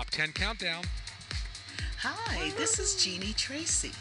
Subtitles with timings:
[0.00, 0.82] Top 10 countdown.
[1.98, 3.92] Hi, this is Jeanie Tracy.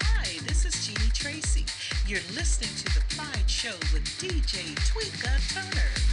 [0.00, 1.64] Hi, this is Jeanie Tracy.
[2.08, 6.05] You're listening to The Pride Show with DJ Tweeka Turner.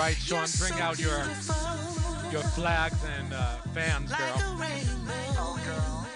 [0.00, 1.18] Right, Sean, bring out your
[2.32, 4.32] your flags and uh, fans, girl.
[5.36, 6.06] Oh, girl.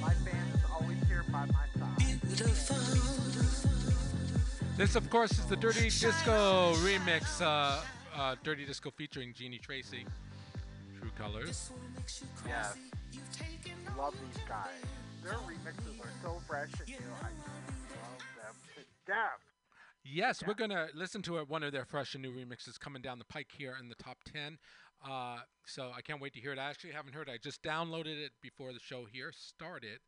[0.00, 2.20] My band is always here by my side.
[4.76, 7.42] This, of course, is the Dirty Disco remix.
[7.42, 7.80] Uh,
[8.16, 10.06] uh, Dirty Disco featuring Jeanie Tracy.
[11.00, 11.72] True Colors.
[12.46, 12.76] Yes.
[13.98, 14.68] Love these guys.
[15.24, 16.96] Their remixes are so fresh and new.
[17.20, 19.43] I love them to death.
[20.04, 23.18] Yes, we're gonna listen to it, one of their fresh and new remixes coming down
[23.18, 24.58] the pike here in the top ten.
[25.02, 26.58] Uh, so I can't wait to hear it.
[26.58, 27.32] I actually haven't heard it.
[27.32, 30.00] I just downloaded it before the show here started.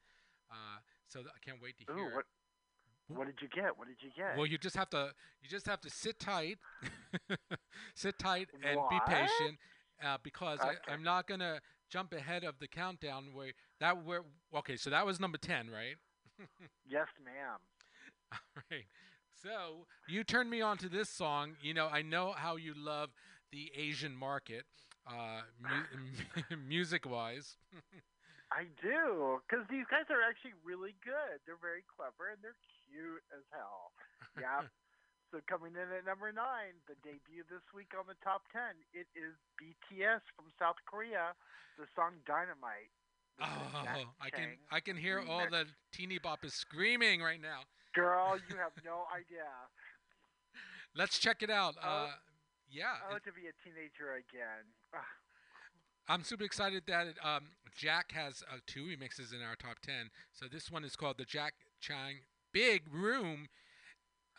[0.51, 0.79] Uh,
[1.09, 2.09] so I can't wait to Ooh, hear.
[2.09, 2.15] it.
[2.15, 2.25] what,
[3.09, 3.77] what did you get?
[3.77, 4.37] What did you get?
[4.37, 5.13] Well, you just have to
[5.43, 6.59] you just have to sit tight,
[7.95, 9.59] sit tight, and be patient,
[10.05, 10.77] uh, because Okay.
[10.89, 13.29] I, I'm not gonna jump ahead of the countdown.
[13.33, 14.23] Where that where
[14.57, 15.97] okay, so that was number ten, right?
[16.89, 17.59] yes, ma'am.
[18.33, 18.85] All right.
[19.43, 21.57] So you turned me on to this song.
[21.61, 23.11] You know, I know how you love
[23.53, 24.65] the Asian market,
[25.07, 27.57] uh, mu- music-wise.
[28.51, 31.43] I do, because these guys are actually really good.
[31.45, 33.93] They're very clever and they're cute as hell.
[34.37, 34.69] Yeah.
[35.33, 39.09] so coming in at number nine, the debut this week on the top ten, it
[39.17, 41.33] is BTS from South Korea.
[41.79, 42.93] The song Dynamite.
[43.41, 47.65] Oh, I can I can hear all the teeny boppers screaming right now.
[47.97, 49.49] Girl, you have no idea.
[50.95, 51.75] Let's check it out.
[51.83, 51.89] Oh.
[51.89, 52.09] Uh,
[52.71, 54.65] yeah, Oh, it- to be a teenager again.
[54.95, 55.01] Ugh.
[56.09, 60.11] I'm super excited that um, Jack has uh, two remixes in our top ten.
[60.33, 62.21] So this one is called the Jack Chang
[62.53, 63.49] Big Room.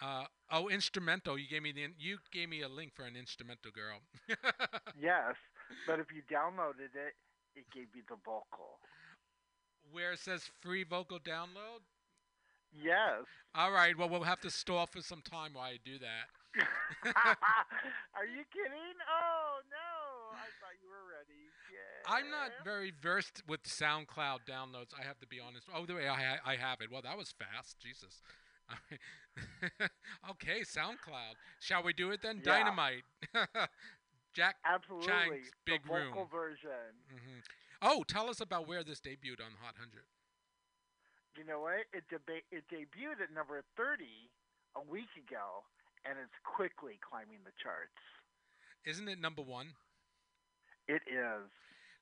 [0.01, 1.38] Uh, oh, instrumental.
[1.38, 4.00] You gave me the you gave me a link for an instrumental, girl.
[5.00, 5.36] Yes,
[5.86, 7.13] but if you downloaded it,
[7.56, 8.80] it gave you the vocal.
[9.92, 11.81] Where it says free vocal download.
[12.74, 13.25] Yes.
[13.56, 13.98] All right.
[13.98, 16.28] Well, we'll have to stall for some time while I do that.
[18.16, 18.96] Are you kidding?
[19.10, 20.34] Oh no!
[20.34, 21.52] I thought you were ready.
[21.72, 22.14] Yeah.
[22.16, 24.94] I'm not very versed with SoundCloud downloads.
[25.00, 25.68] I have to be honest.
[25.74, 26.92] Oh, the way I I have it.
[26.92, 27.80] Well, that was fast.
[27.80, 28.22] Jesus.
[30.31, 31.36] okay, SoundCloud.
[31.60, 32.42] Shall we do it then?
[32.44, 32.60] Yeah.
[32.60, 33.04] Dynamite.
[34.34, 34.56] Jack.
[34.66, 35.08] Absolutely.
[35.08, 36.28] Chang's Big the vocal Room.
[36.31, 36.94] version.
[37.12, 37.40] hmm
[37.81, 40.02] Oh, tell us about where this debuted on Hot 100.
[41.38, 41.86] You know what?
[41.94, 44.06] It deba- it debuted at number 30
[44.75, 45.63] a week ago,
[46.04, 47.94] and it's quickly climbing the charts.
[48.86, 49.68] Isn't it number one?
[50.88, 51.45] It is.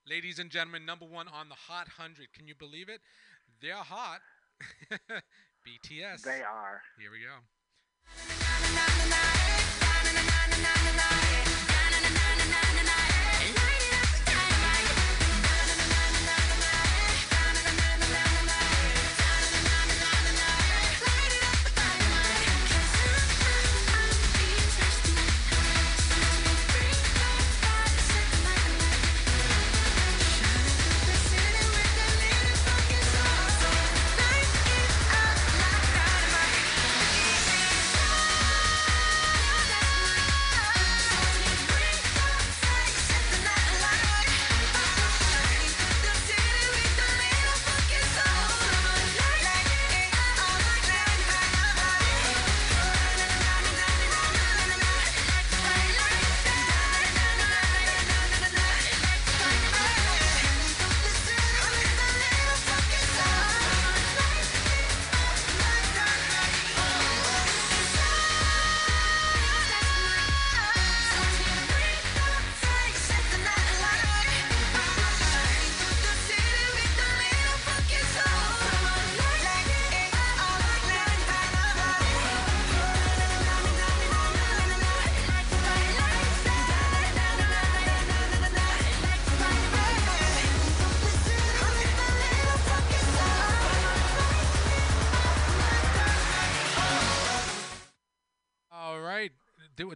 [0.07, 2.31] Ladies and gentlemen, number one on the Hot 100.
[2.31, 3.01] Can you believe it?
[3.61, 4.21] They're hot.
[5.67, 6.21] BTS.
[6.21, 6.81] They are.
[6.97, 7.43] Here we go.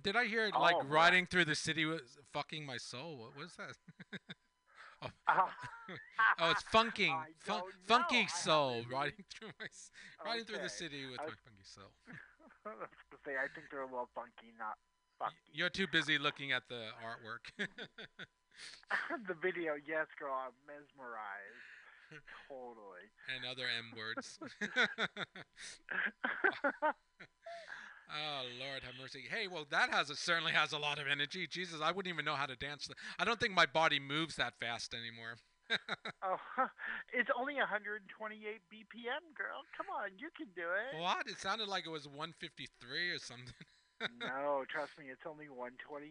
[0.03, 0.89] Did, I hear it like oh, right.
[0.89, 3.17] riding through the city was fucking my soul?
[3.17, 3.75] What was that?
[5.01, 5.07] Oh.
[5.29, 5.47] Uh-huh.
[6.41, 7.15] oh, it's funking.
[7.45, 8.27] Fun, funky know.
[8.35, 9.67] Soul riding through my
[10.25, 11.91] riding through the city with I my funky soul.
[12.65, 14.75] I was gonna say I think they're a little funky, not
[15.17, 15.37] funky.
[15.53, 17.47] You're too busy looking at the artwork.
[19.27, 21.63] the video, yes, girl, I'm mesmerized.
[22.49, 23.07] totally.
[23.31, 24.37] and other M words.
[28.09, 29.23] Oh Lord, have mercy.
[29.29, 31.47] Hey, well that has a, certainly has a lot of energy.
[31.47, 32.89] Jesus, I wouldn't even know how to dance.
[33.17, 35.37] I don't think my body moves that fast anymore.
[36.23, 36.37] oh,
[37.13, 38.09] it's only 128
[38.73, 39.61] BPM, girl.
[39.77, 40.99] Come on, you can do it.
[41.01, 41.27] What?
[41.27, 43.53] It sounded like it was 153 or something.
[44.19, 46.09] no, trust me, it's only 128.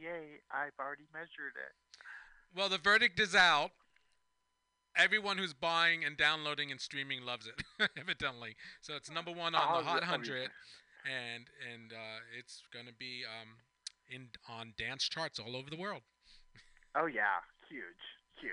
[0.51, 1.73] I've already measured it.
[2.55, 3.71] Well, the verdict is out.
[4.97, 8.57] Everyone who's buying and downloading and streaming loves it, evidently.
[8.81, 10.51] So it's number one on Oh, the Hot yeah, I 100,
[11.09, 13.57] and and uh, it's gonna be um,
[14.09, 16.03] in on dance charts all over the world.
[16.95, 18.05] Oh yeah, huge,
[18.41, 18.53] huge.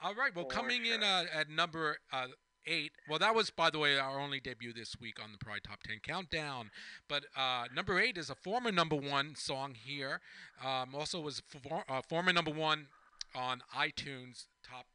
[0.00, 0.34] All right.
[0.34, 2.26] Well, For coming in uh, at number uh,
[2.66, 2.92] eight.
[3.08, 5.82] Well, that was, by the way, our only debut this week on the Pride Top
[5.82, 6.70] 10 Countdown.
[7.08, 10.20] But uh, number eight is a former number one song here.
[10.64, 12.88] Um, also was for, uh, former number one
[13.34, 14.86] on iTunes Top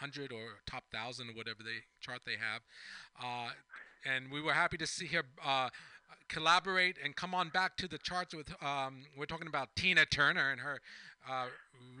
[0.00, 2.62] 100 or Top 1000 or whatever they chart they have.
[4.06, 5.70] And we were happy to see here uh,
[6.28, 8.50] collaborate and come on back to the charts with.
[8.62, 10.80] Um, we're talking about Tina Turner and her
[11.28, 11.46] uh,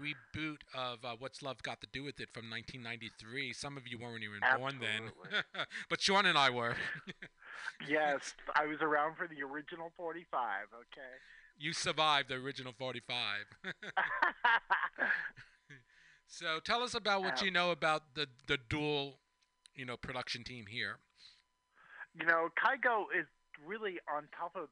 [0.00, 3.52] reboot of uh, "What's Love Got to Do with It" from 1993.
[3.52, 5.10] Some of you weren't even born then,
[5.90, 6.76] but Sean and I were.
[7.88, 10.66] yes, I was around for the original 45.
[10.74, 11.00] Okay.
[11.58, 13.46] You survived the original 45.
[16.26, 19.18] so tell us about what Um, you know about the the dual,
[19.74, 20.98] you know, production team here.
[22.18, 23.26] You know, Kygo is
[23.64, 24.68] really on top of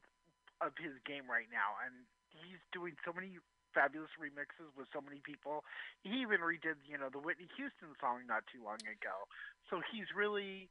[0.61, 3.37] of his game right now, and he's doing so many
[3.73, 5.63] fabulous remixes with so many people.
[6.03, 9.27] He even redid, you know, the Whitney Houston song not too long ago.
[9.69, 10.69] So he's really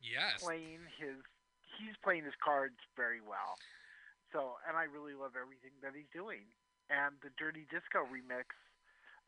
[0.00, 0.40] Yes.
[0.40, 1.22] playing his
[1.78, 3.60] he's playing his cards very well.
[4.32, 6.52] So, and I really love everything that he's doing.
[6.90, 8.52] And the Dirty Disco remix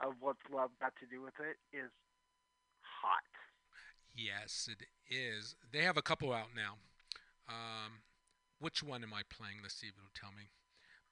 [0.01, 1.91] of What's Love Got to Do with It is
[2.83, 3.25] hot.
[4.15, 5.55] Yes, it is.
[5.73, 6.75] They have a couple out now.
[7.49, 8.03] Um,
[8.59, 9.57] which one am I playing?
[9.63, 10.51] Let's see if it'll tell me.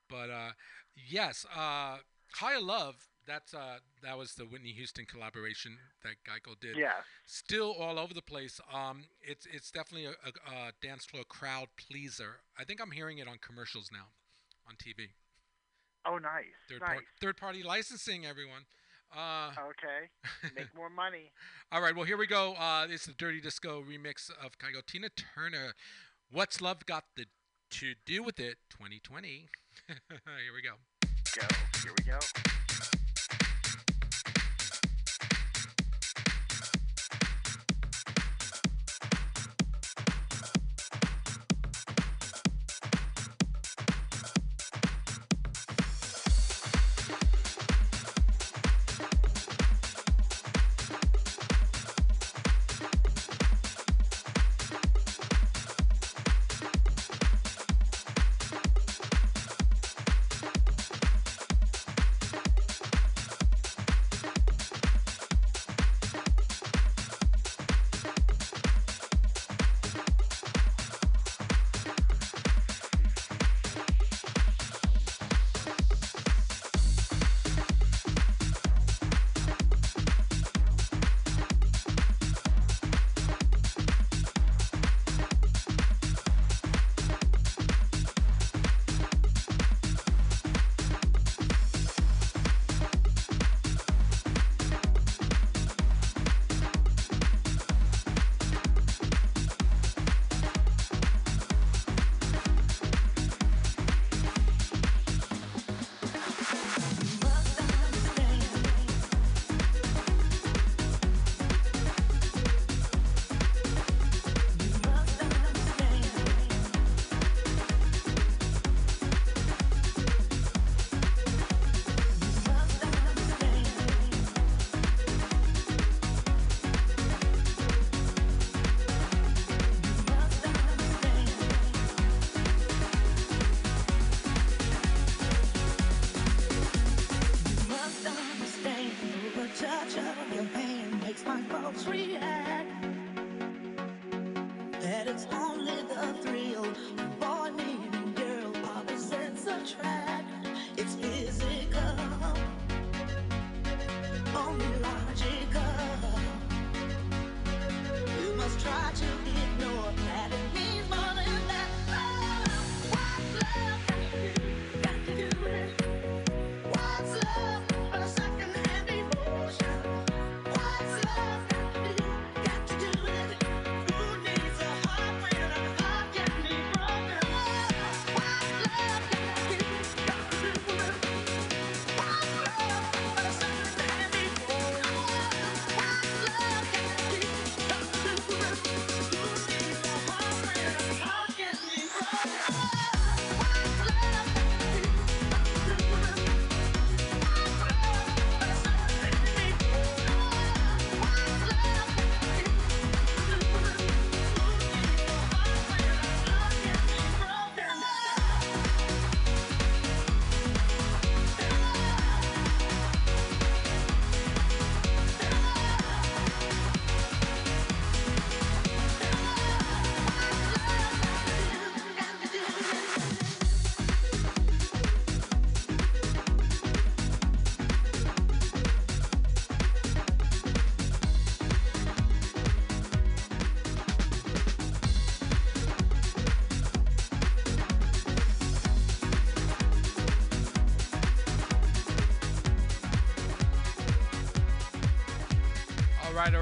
[0.09, 0.53] But uh,
[0.95, 1.99] yes, uh,
[2.35, 3.09] Higher Love.
[3.27, 6.79] That's uh, that was the Whitney Houston collaboration that Kygo did.
[6.79, 6.95] Yes.
[7.27, 8.59] Still all over the place.
[8.73, 12.37] Um, it's it's definitely a, a, a dance floor crowd pleaser.
[12.59, 14.07] I think I'm hearing it on commercials now,
[14.67, 15.11] on TV.
[16.07, 16.47] Oh, nice.
[16.71, 16.91] Third nice.
[16.91, 18.63] par- third party licensing, everyone.
[19.17, 20.09] Uh, Okay.
[20.57, 21.33] Make more money.
[21.73, 22.55] All right, well, here we go.
[22.55, 25.75] Uh, it's the Dirty Disco remix of Kygo Tina Turner.
[26.31, 27.27] What's Love Got the,
[27.71, 29.49] to Do with It 2020?
[29.89, 29.97] here
[30.55, 30.75] we go.
[31.35, 31.47] Go.
[31.83, 32.19] Here we go.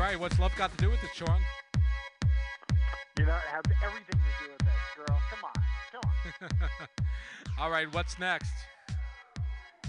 [0.06, 0.20] Right, all right.
[0.20, 1.40] What's love got to do with it, Sean?
[3.18, 5.20] You know, it has everything to do with it, girl.
[5.30, 5.52] Come on,
[5.92, 7.58] come on.
[7.58, 8.52] all right, what's next?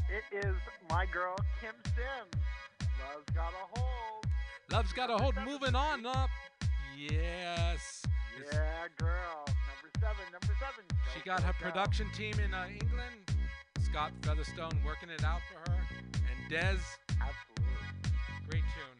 [0.09, 0.55] It is
[0.89, 2.43] my girl Kim Sims.
[2.81, 4.25] Love's got a hold.
[4.71, 5.36] Love's got a hold.
[5.45, 6.29] Moving on up.
[6.97, 8.01] Yes.
[8.51, 9.45] Yeah, girl.
[9.45, 10.24] Number seven.
[10.31, 10.86] Number seven.
[11.13, 11.69] She got go, her go.
[11.69, 13.31] production team in uh, England.
[13.81, 15.77] Scott Featherstone working it out for her.
[16.13, 18.09] And Dez, Absolutely.
[18.50, 18.97] great tune.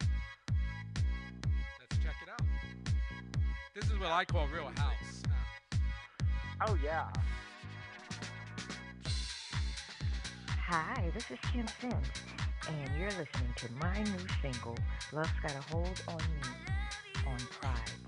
[3.80, 5.22] This is what I call real house.
[6.66, 7.06] Oh yeah.
[10.66, 12.08] Hi, this is Kim Sims,
[12.66, 14.76] and you're listening to my new single,
[15.12, 18.07] Love's Got a Hold on Me, on Pride's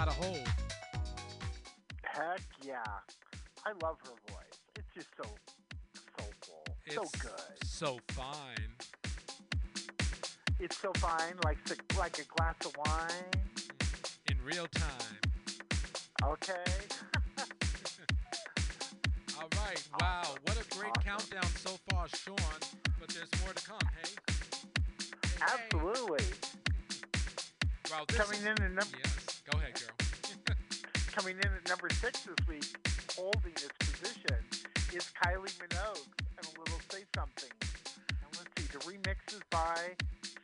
[0.00, 0.48] Has Got a Hold.
[2.04, 2.82] Heck yeah.
[3.66, 4.60] I love her voice.
[4.76, 5.24] It's just so
[6.18, 6.64] soulful.
[6.88, 7.66] so good.
[7.66, 8.76] So fine.
[10.58, 11.58] It's so fine, like
[11.98, 13.44] like a glass of wine.
[14.30, 15.20] In real time.
[16.24, 16.64] Okay.
[19.38, 19.82] All right.
[20.00, 20.20] Wow.
[20.22, 20.36] Awesome.
[20.46, 21.02] What a great Awesome.
[21.02, 22.36] countdown so far, Sean.
[22.98, 24.12] But there's more to come, hey?
[24.28, 25.44] Hey, hey.
[25.64, 26.24] Absolutely.
[27.90, 29.09] Wow, this Coming is- in at number Yes.
[29.50, 30.56] Go ahead, girl.
[31.14, 32.64] coming in at number six this week,
[33.16, 34.36] holding its position,
[34.92, 36.06] is Kylie Minogue
[36.38, 37.50] and a little say something.
[38.22, 39.76] And let's see, the remix is by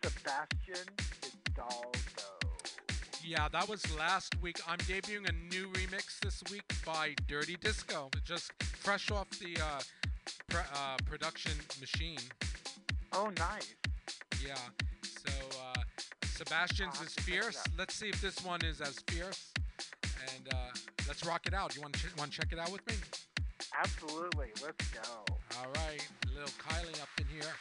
[0.03, 0.87] Sebastian
[1.23, 1.91] Hidalgo.
[3.25, 4.59] Yeah, that was last week.
[4.69, 8.11] I'm debuting a new remix this week by Dirty Disco.
[8.25, 9.81] Just fresh off the uh,
[10.49, 12.19] pr- uh, production machine.
[13.13, 13.75] Oh, nice.
[14.45, 14.55] Yeah.
[16.37, 17.63] Sebastian's is to check it fierce.
[17.79, 19.53] Let's see if this one is as fierce.
[20.03, 20.57] And uh,
[21.09, 21.75] let's rock it out.
[21.75, 22.95] You want to ch- want to check it out with me?
[23.79, 24.49] Absolutely.
[24.63, 25.25] Let's go.
[25.59, 27.53] All right, little Kylie up in here.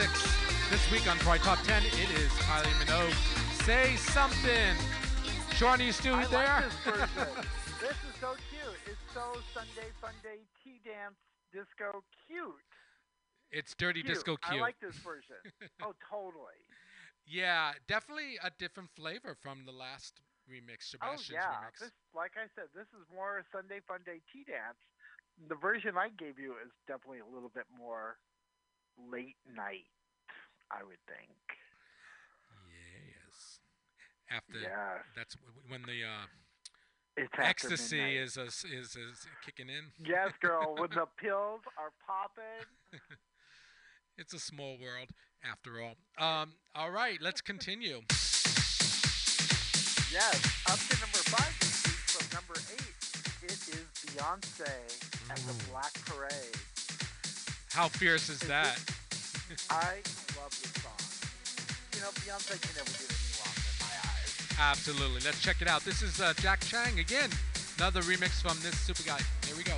[0.00, 0.24] Six
[0.70, 3.12] this week on Pride Top 10, it is Kylie Minogue.
[3.68, 4.72] Say something.
[5.56, 6.40] Sean, are you still I there?
[6.46, 6.94] like this
[7.84, 8.80] this is so cute.
[8.86, 11.20] It's so Sunday Funday tea dance
[11.52, 12.64] disco cute.
[13.52, 14.14] it's Dirty Cute.
[14.14, 14.62] Disco cute.
[14.62, 15.36] I like this version.
[15.82, 16.56] oh, totally.
[17.26, 21.60] yeah, definitely a different flavor from the last remix, Oh Sebastian's yeah.
[21.60, 21.80] remix.
[21.80, 24.80] This, like I said, this is more Sunday Funday tea dance.
[25.48, 28.16] The version I gave you is definitely a little bit more
[29.10, 29.88] late night.
[30.70, 31.36] I would think.
[32.70, 33.58] Yes.
[34.30, 35.02] After yes.
[35.16, 35.36] that's
[35.68, 36.26] when the uh,
[37.16, 39.90] It's ecstasy is, is is is kicking in.
[39.98, 40.76] Yes, girl.
[40.78, 42.66] when the pills are popping.
[44.20, 45.08] It's a small world
[45.50, 45.96] after all.
[46.18, 48.02] Um, all right, let's continue.
[50.12, 50.36] Yes,
[50.68, 53.00] up to number five this week from number eight.
[53.42, 54.68] It is Beyonce
[55.30, 56.69] and the Black Parade.
[57.72, 58.76] How fierce is that?
[59.70, 60.02] I
[60.36, 60.98] love this song.
[61.94, 64.48] You know, Beyonce can never do anything wrong in my eyes.
[64.58, 65.20] Absolutely.
[65.24, 65.84] Let's check it out.
[65.84, 67.30] This is uh, Jack Chang again.
[67.78, 69.20] Another remix from this super guy.
[69.46, 69.76] Here we go.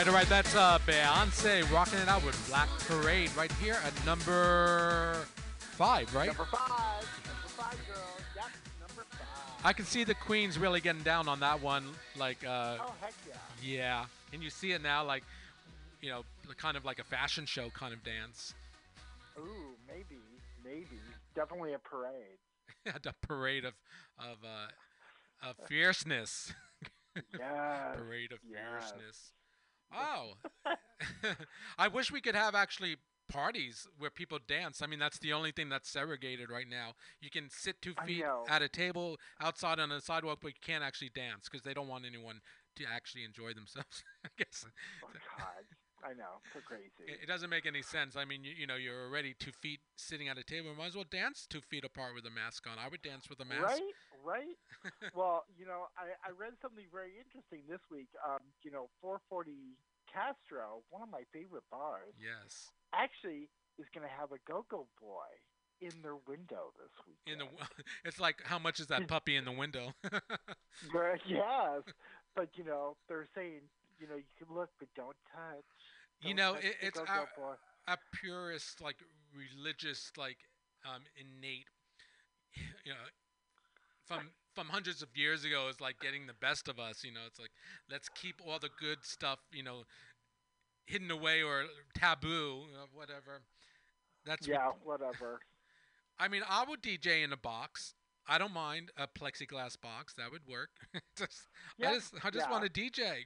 [0.00, 0.28] Right, all right.
[0.30, 5.14] That's uh, Beyonce rocking it out with Black Parade right here at number
[5.58, 6.28] five, right?
[6.28, 7.06] Number five.
[7.26, 8.02] Number five, girl.
[8.34, 8.46] Yep,
[8.80, 9.60] number five.
[9.62, 11.84] I can see the Queens really getting down on that one.
[12.16, 13.34] Like, uh, Oh, heck yeah.
[13.62, 14.04] yeah.
[14.32, 15.22] And you see it now, like,
[16.00, 16.22] you know,
[16.56, 18.54] kind of like a fashion show kind of dance.
[19.38, 20.22] Ooh, maybe.
[20.64, 20.98] Maybe.
[21.34, 22.14] Definitely a parade.
[22.86, 23.74] Yeah, the parade of
[24.18, 26.54] of uh, of fierceness.
[27.14, 27.22] Yes.
[27.98, 28.58] parade of yes.
[28.90, 29.32] fierceness.
[29.92, 30.34] Oh,
[31.78, 32.96] I wish we could have actually
[33.28, 34.82] parties where people dance.
[34.82, 36.94] I mean, that's the only thing that's segregated right now.
[37.20, 40.84] You can sit two feet at a table outside on a sidewalk, but you can't
[40.84, 42.40] actually dance because they don't want anyone
[42.76, 44.02] to actually enjoy themselves.
[44.24, 44.66] I guess
[45.02, 45.64] Oh, God.
[46.02, 46.40] I know.
[46.54, 47.04] So crazy.
[47.06, 48.16] it, it doesn't make any sense.
[48.16, 50.74] I mean, you, you know, you're already two feet sitting at a table.
[50.76, 52.78] Might as well dance two feet apart with a mask on.
[52.78, 53.62] I would dance with a mask.
[53.62, 53.92] Right,
[54.24, 54.58] right.
[55.14, 58.08] well, you know, I, I read something very interesting this week.
[58.24, 59.76] Um, you know, 440
[60.12, 62.70] Castro, one of my favorite bars, Yes.
[62.94, 65.30] actually is going to have a go-go boy
[65.80, 67.20] in their window this week.
[67.26, 67.46] In the,
[68.04, 69.92] it's like how much is that puppy in the window?
[71.26, 71.82] yes,
[72.34, 73.60] but you know, they're saying,
[73.98, 75.64] you know, you can look but don't touch.
[76.20, 77.00] You Don't know, touch it- it's
[77.36, 77.54] boy.
[77.86, 79.02] a purist, like
[79.34, 80.38] religious, like
[80.84, 81.66] um, innate,
[82.84, 83.06] you know,
[84.10, 87.04] from from hundreds of years ago is like getting the best of us.
[87.04, 87.52] You know, it's like
[87.90, 89.84] let's keep all the good stuff, you know,
[90.86, 93.42] hidden away or taboo, or whatever.
[94.26, 95.40] That's what- Yeah, whatever.
[96.18, 97.94] I mean, I would DJ in a box.
[98.28, 100.12] I don't mind a plexiglass box.
[100.14, 100.68] That would work.
[101.16, 101.48] just,
[101.78, 102.50] Yeah, I just, I just yeah.
[102.52, 103.24] want to DJ.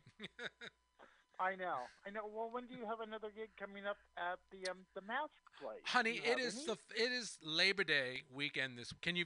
[1.41, 1.79] I know.
[2.07, 2.31] I know.
[2.33, 5.81] Well, when do you have another gig coming up at the um the mask place?
[5.85, 6.67] Honey, it is any?
[6.67, 8.79] the it is Labor Day weekend.
[8.79, 9.25] This can you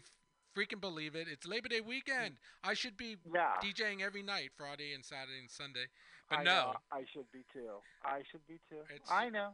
[0.56, 1.26] freaking believe it?
[1.30, 2.36] It's Labor Day weekend.
[2.62, 3.52] I should be yeah.
[3.62, 5.86] DJing every night, Friday and Saturday and Sunday.
[6.28, 7.76] But I no, know, I should be too.
[8.04, 8.80] I should be too.
[8.94, 9.50] It's- I know.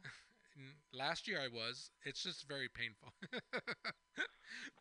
[0.92, 1.90] last year I was.
[2.04, 3.12] It's just very painful.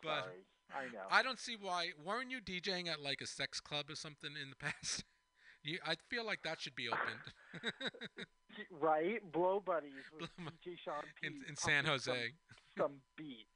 [0.01, 0.45] but Sorry.
[0.76, 1.05] I know.
[1.11, 1.89] I don't see why.
[2.03, 5.03] Weren't you DJing at like a sex club or something in the past?
[5.64, 8.28] You, I feel like that should be opened
[8.72, 9.20] right?
[9.32, 11.28] Blow buddies with Blow DJ Sean P.
[11.28, 12.11] in, in San Jose.
[12.11, 12.32] Some,
[12.78, 13.47] some beat.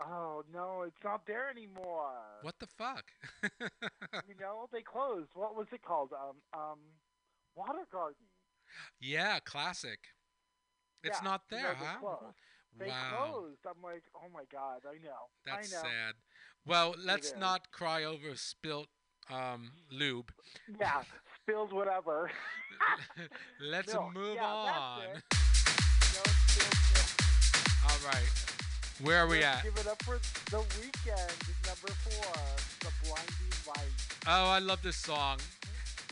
[0.00, 2.14] Oh no, it's not there anymore.
[2.42, 3.04] What the fuck?
[4.28, 5.30] You know, they closed.
[5.34, 6.10] What was it called?
[6.12, 6.78] Um, um,
[7.54, 8.26] Water Garden.
[9.00, 9.98] yeah, classic.
[11.02, 11.98] It's Yeah, not no, there, they huh?
[12.00, 12.36] closed.
[12.78, 13.28] They wow.
[13.30, 13.58] closed.
[13.66, 15.28] I'm like, oh my god, I know.
[15.44, 15.82] That's I know.
[15.82, 16.14] sad.
[16.64, 18.88] Well, let's not cry over spilt
[19.30, 20.32] um, lube.
[20.80, 21.02] Yeah,
[21.42, 22.30] spilled whatever.
[23.60, 25.00] let's move Yeah, on.
[25.00, 27.82] No, spilled milk.
[27.84, 28.51] All right.
[29.02, 29.62] Where are we Let's at?
[29.64, 30.18] Give it up for
[30.50, 32.32] the Weeknd, number four,
[32.80, 34.26] the blinding light.
[34.28, 35.38] Oh, I love this song.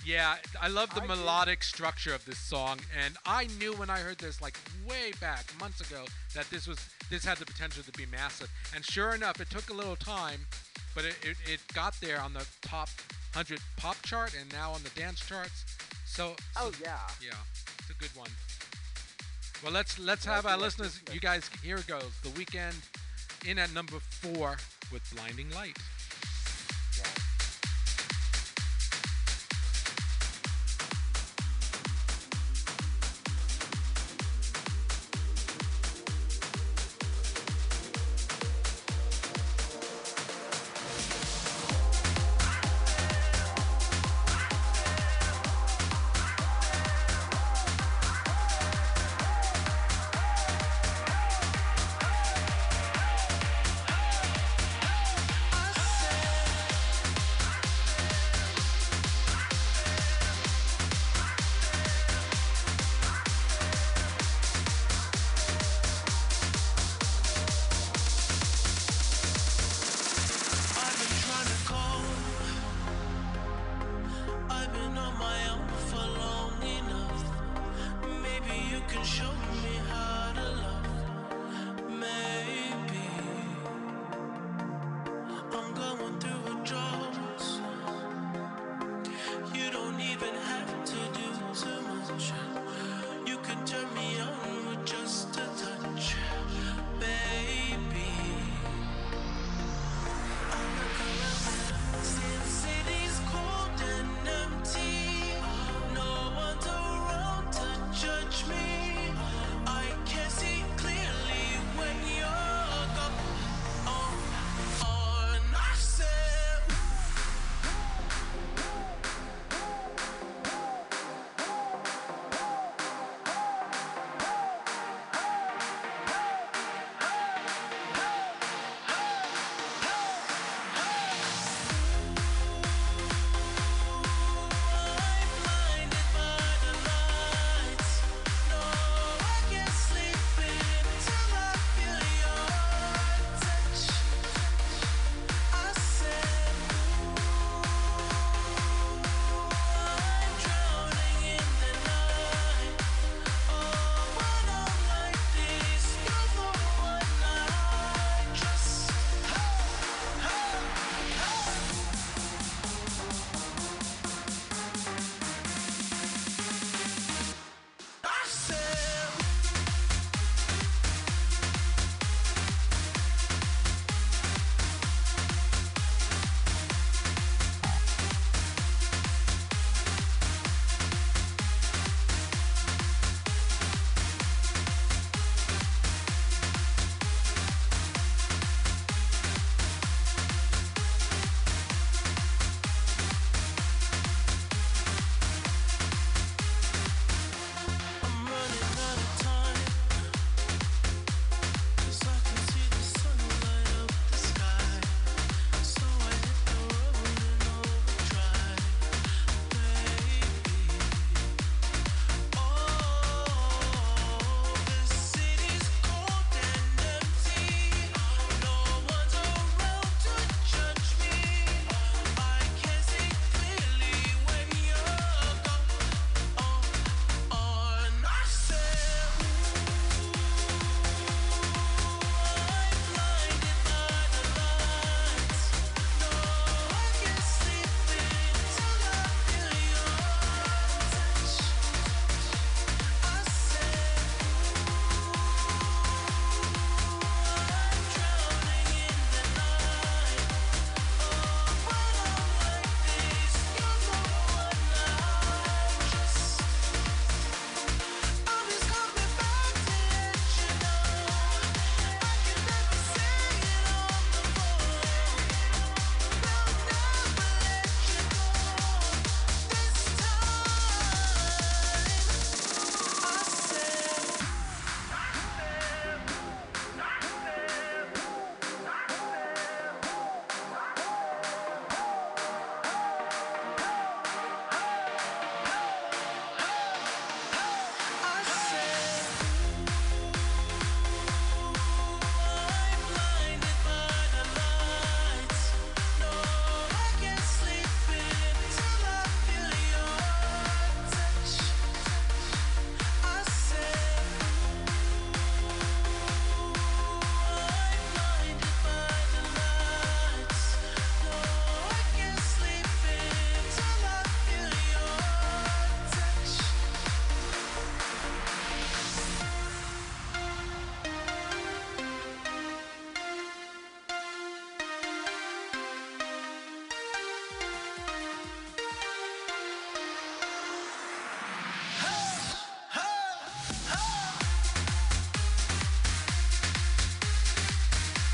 [0.05, 1.09] Yeah, I love the I do.
[1.09, 5.45] melodic structure of this song, and I knew when I heard this like way back
[5.61, 6.79] months ago that this was
[7.11, 8.51] this had the potential to be massive.
[8.75, 10.41] And sure enough, it took a little time,
[10.95, 12.89] but it, it, it got there on the top
[13.35, 15.65] 100 pop chart and now on the dance charts.
[16.07, 16.99] So, oh, so Oh yeah.
[17.23, 17.37] Yeah,
[17.79, 18.31] it's a good one.
[19.63, 21.01] Well, let's let's have our listeners.
[21.13, 22.11] You guys, here it goes.
[22.23, 22.75] The Weeknd
[23.47, 24.57] in at number four
[24.91, 25.77] with "Blinding Light."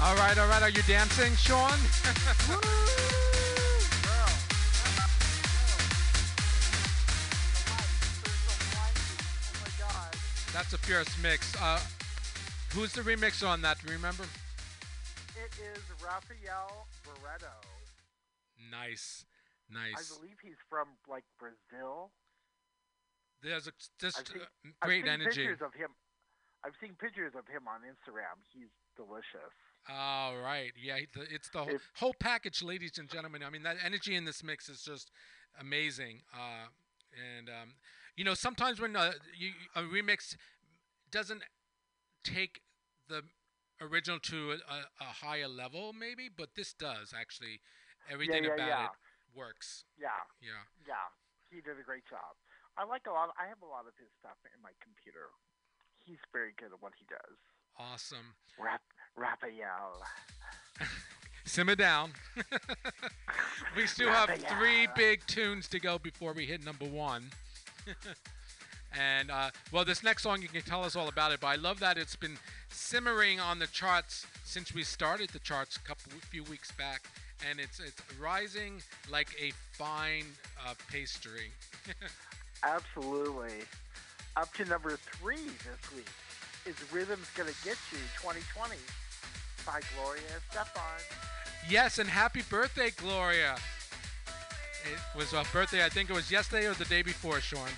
[0.07, 0.63] All right, all right.
[0.63, 1.75] Are you dancing, Sean?
[2.49, 2.61] Woo!
[4.07, 4.31] Girl.
[9.59, 10.15] My god.
[10.53, 11.61] That's a fierce mix.
[11.61, 11.81] Uh,
[12.73, 13.81] who's the remix on that?
[13.83, 14.23] Do you remember?
[15.35, 17.51] It is Rafael Barreto.
[18.71, 19.25] Nice,
[19.69, 19.99] nice.
[19.99, 22.13] I believe he's from like Brazil.
[23.43, 25.47] There's a, just I've seen- uh, I've great seen energy.
[25.49, 25.91] Pictures of him.
[26.65, 28.39] I've seen pictures of him on Instagram.
[28.55, 29.51] He's delicious.
[29.89, 33.43] All right, yeah, the- it's the whole, whole package, ladies and gentlemen.
[33.43, 35.11] I mean, that energy in this mix is just
[35.61, 36.23] amazing.
[36.35, 36.69] Uh,
[37.37, 37.75] and um,
[38.17, 40.37] you know, sometimes when uh, you, a remix
[41.11, 41.43] doesn't
[42.25, 42.61] take
[43.09, 43.23] the
[43.81, 47.61] original to a, a higher level, maybe, but this does actually.
[48.07, 48.85] Everything yeah, about yeah.
[48.87, 48.95] it
[49.35, 49.83] works.
[49.99, 50.63] Yeah, Yeah.
[50.87, 51.11] yeah.
[51.51, 52.39] He did a great job.
[52.79, 53.35] I like a lot.
[53.35, 55.35] I have a lot of his stuff in my computer.
[56.07, 57.39] He's very good at what he does.
[57.75, 58.39] Awesome.
[58.63, 58.83] Rap,
[59.17, 60.03] Raphael.
[61.45, 62.11] Simmer down.
[63.77, 67.31] we still have three big tunes to go before we hit number one.
[68.99, 71.41] and uh, well, this next song you can tell us all about it.
[71.41, 72.37] But I love that it's been
[72.69, 77.03] simmering on the charts since we started the charts a couple few weeks back,
[77.49, 80.27] and it's it's rising like a fine
[80.67, 81.53] uh, pastry.
[82.65, 83.63] Absolutely.
[84.37, 86.09] Up to number three this week
[86.67, 88.77] is Rhythm's Gonna Get You 2020
[89.67, 91.03] by Gloria Estefan.
[91.69, 93.57] yes, and happy birthday, Gloria.
[94.85, 95.85] It was a birthday.
[95.85, 97.69] I think it was yesterday or the day before, Sean.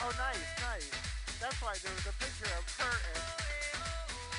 [0.00, 0.90] Oh, nice, nice.
[1.40, 3.22] That's why there was a picture of her and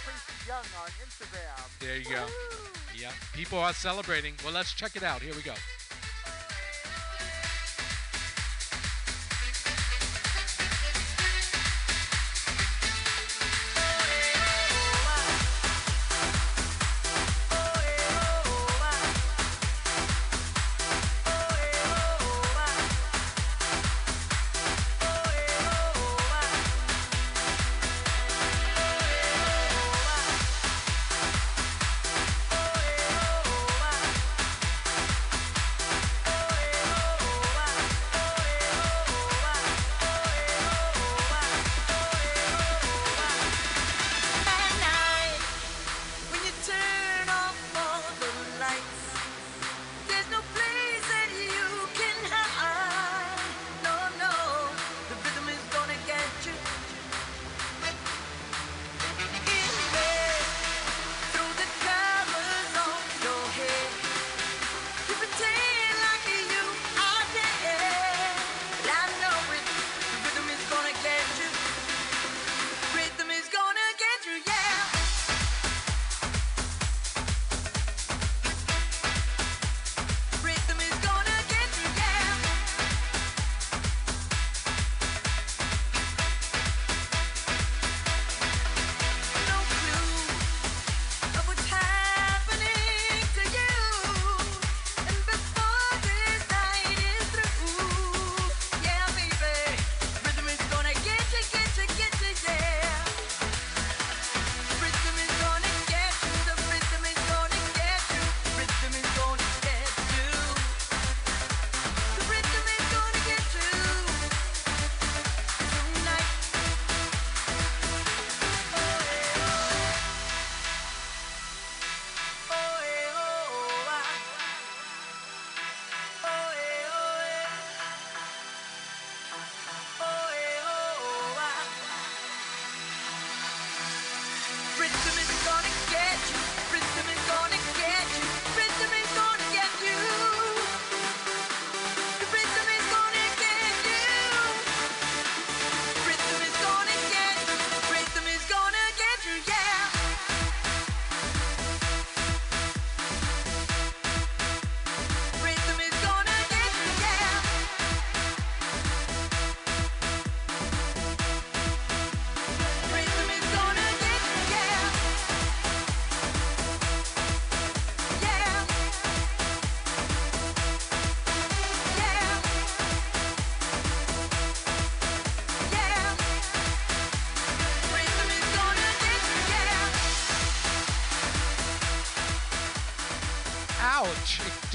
[0.04, 1.80] Prince Young on Instagram.
[1.80, 2.26] There you go.
[2.26, 2.72] Woo!
[3.00, 4.34] Yeah, people are celebrating.
[4.44, 5.22] Well, let's check it out.
[5.22, 5.54] Here we go.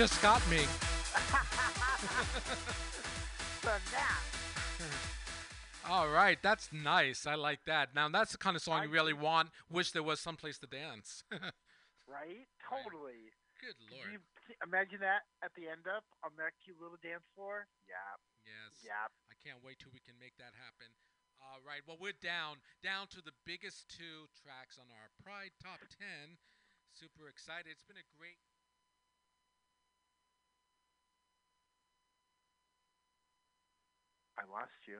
[0.00, 0.64] Just got me.
[5.92, 7.28] All right, that's nice.
[7.28, 7.92] I like that.
[7.92, 9.52] Now that's the kind of song you really want.
[9.68, 11.20] Wish there was someplace to dance.
[12.08, 12.48] right?
[12.64, 13.28] Totally.
[13.60, 14.08] Good lord.
[14.16, 14.24] you
[14.64, 17.68] imagine that at the end up on that cute little dance floor?
[17.84, 18.16] Yeah,
[18.48, 18.80] Yes.
[18.80, 19.04] yeah.
[19.28, 20.96] I can't wait till we can make that happen.
[21.44, 21.84] All right.
[21.84, 26.40] Well, we're down down to the biggest two tracks on our Pride Top 10.
[26.88, 27.68] Super excited.
[27.76, 28.40] It's been a great
[34.40, 34.98] I lost you.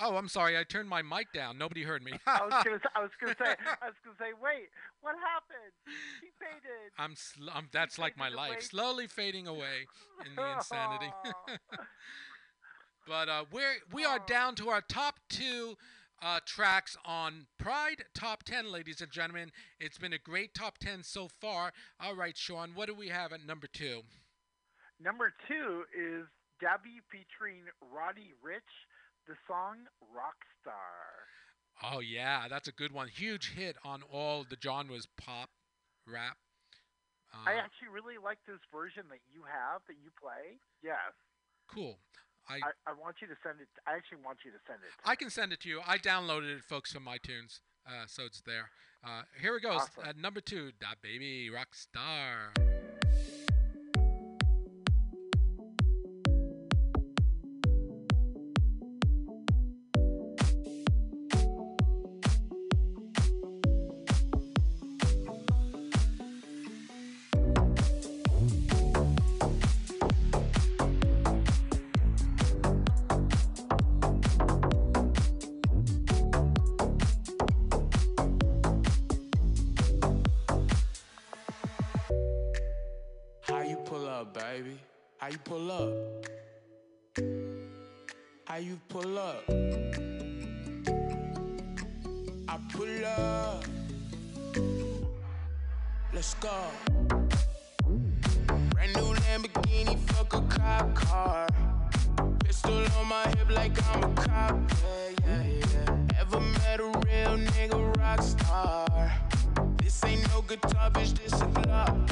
[0.00, 0.56] Oh, I'm sorry.
[0.56, 1.58] I turned my mic down.
[1.58, 2.12] Nobody heard me.
[2.24, 4.68] I was gonna, I was gonna say, I was gonna say, wait,
[5.00, 5.72] what happened?
[6.22, 6.92] He faded.
[6.98, 8.48] I'm, sl- I'm that's like my faded away.
[8.50, 9.88] life, slowly fading away
[10.24, 11.12] in the insanity.
[13.08, 15.76] But uh, we're we are down to our top two
[16.20, 19.50] uh, tracks on Pride Top 10, ladies and gentlemen.
[19.80, 21.72] It's been a great top 10 so far.
[21.98, 24.02] All right, Sean, what do we have at number two?
[25.00, 26.26] Number two is
[26.62, 28.74] DaBaby featuring Roddy Ricch,
[29.26, 31.26] the song Rockstar.
[31.82, 33.08] Oh yeah, that's a good one.
[33.08, 35.50] Huge hit on all the genres: pop,
[36.06, 36.36] rap.
[37.32, 40.58] Uh, I actually really like this version that you have that you play.
[40.82, 41.12] Yes.
[41.68, 41.98] cool.
[42.48, 43.68] I, I, I want you to send it.
[43.86, 44.90] I actually want you to send it.
[45.04, 45.80] I can send it to you.
[45.86, 48.70] I downloaded it, folks, from iTunes, uh, so it's there.
[49.04, 49.82] Uh, here it goes.
[49.82, 50.04] Awesome.
[50.06, 52.67] At number two, DaBaby Rockstar.
[110.48, 112.10] Guitar, bitch, this a Glock.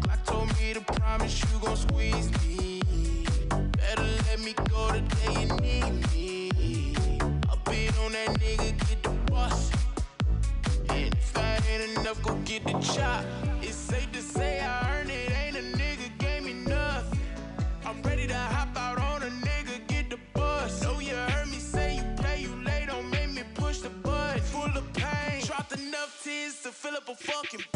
[0.00, 2.80] Glock told me to promise you gon' squeeze me.
[3.76, 7.16] Better let me go the day you need me.
[7.50, 9.70] Up it on that nigga, get the bus.
[10.88, 13.53] And if I ain't enough, go get the chop.
[27.16, 27.73] Fucking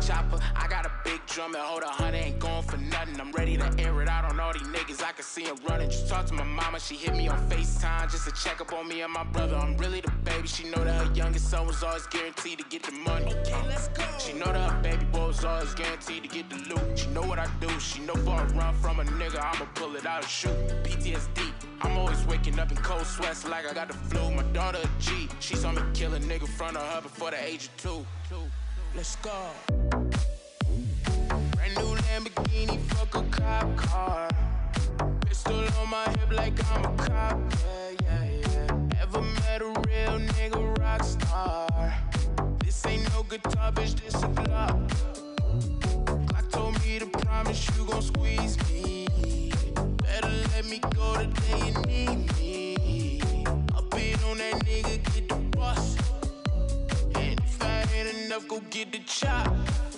[0.00, 0.38] chopper.
[0.56, 3.20] I got a big drum and hold a hundred, ain't going for nothing.
[3.20, 5.02] I'm ready to air it out on all these niggas.
[5.02, 5.90] I can see them running.
[5.90, 8.88] Just talk to my mama, she hit me on FaceTime just to check up on
[8.88, 9.56] me and my brother.
[9.56, 10.48] I'm really the baby.
[10.48, 13.34] She know that her youngest son was always guaranteed to get the money.
[13.34, 14.04] Okay, let's go.
[14.18, 16.98] She know that her baby boy was always guaranteed to get the loot.
[16.98, 17.68] She know what I do.
[17.80, 20.56] She know for a run from a nigga, I'ma pull it out and shoot.
[20.84, 21.52] PTSD.
[21.82, 24.30] I'm always waking up in cold sweats like I got the flu.
[24.32, 25.28] My daughter a G.
[25.40, 28.06] She saw me kill a nigga in front of her before the age of two.
[28.94, 29.30] Let's go.
[31.52, 34.28] Brand new Lamborghini, fuck a cop car.
[35.26, 37.38] Pistol on my hip like I'm a cop.
[37.62, 39.02] Yeah, yeah, yeah.
[39.02, 41.94] Ever met a real nigga rock star?
[42.64, 44.88] This ain't no guitar, bitch, this a Glock.
[46.26, 49.06] Glock told me to promise you gon' squeeze me.
[50.02, 52.39] Better let me go the day you need me.
[58.30, 59.89] Enough, go get the chop.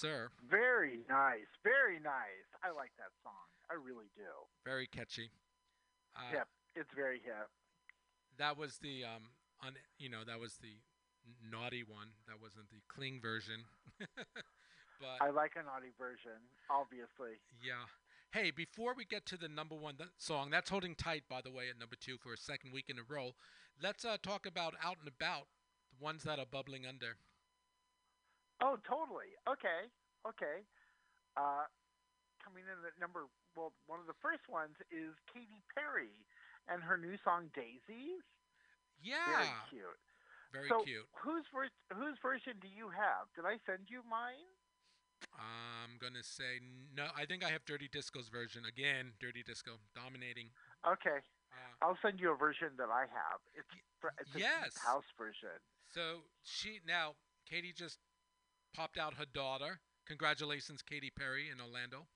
[0.00, 0.30] Sir.
[0.48, 1.50] Very nice.
[1.62, 2.48] Very nice.
[2.64, 3.44] I like that song.
[3.70, 4.32] I really do.
[4.64, 5.30] Very catchy.
[6.16, 6.48] Uh, Yep.
[6.76, 7.50] It's very hip.
[8.38, 9.34] That was the um,
[9.64, 10.78] un, you know, that was the
[11.50, 12.08] naughty one.
[12.28, 13.64] That wasn't the cling version.
[13.98, 16.38] but I like a naughty version,
[16.70, 17.42] obviously.
[17.62, 17.84] Yeah.
[18.32, 21.50] Hey, before we get to the number one th- song, that's holding tight, by the
[21.50, 23.32] way, at number two for a second week in a row.
[23.82, 25.46] Let's uh, talk about out and about,
[25.90, 27.16] the ones that are bubbling under.
[28.62, 29.32] Oh, totally.
[29.48, 29.88] Okay.
[30.28, 30.62] Okay.
[31.36, 31.64] Uh,
[32.44, 33.24] coming in at number,
[33.56, 36.12] well, one of the first ones is Katy Perry
[36.68, 38.22] and her new song Daisies.
[39.00, 39.16] Yeah.
[39.26, 40.00] Very cute.
[40.52, 41.06] Very so cute.
[41.22, 43.30] whose ver- whose version do you have?
[43.38, 44.50] Did I send you mine?
[45.36, 46.58] I'm gonna say
[46.92, 47.06] no.
[47.14, 49.12] I think I have Dirty Disco's version again.
[49.20, 50.50] Dirty Disco dominating.
[50.84, 51.20] Okay,
[51.52, 53.38] Uh, I'll send you a version that I have.
[53.54, 53.68] It's
[54.18, 54.76] it's a yes.
[54.82, 55.60] house version.
[55.92, 57.14] so she now
[57.48, 57.98] Katy just
[58.74, 59.80] popped out her daughter.
[60.06, 62.06] Congratulations, Katy Perry in Orlando.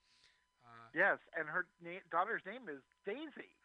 [0.63, 3.55] Uh, Yes, and her na- daughter's name is Daisy.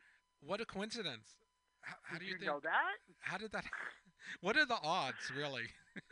[0.41, 1.37] what a coincidence!
[1.83, 2.51] How, how Did do you, you think?
[2.51, 2.97] know that?
[3.21, 3.65] How did that?
[4.41, 5.65] what are the odds, really?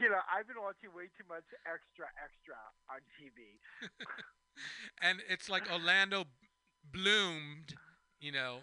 [0.00, 2.56] you know, I've been watching way too much extra extra
[2.90, 3.60] on TV.
[5.02, 6.24] and it's like Orlando
[6.92, 7.74] bloomed,
[8.20, 8.60] you know.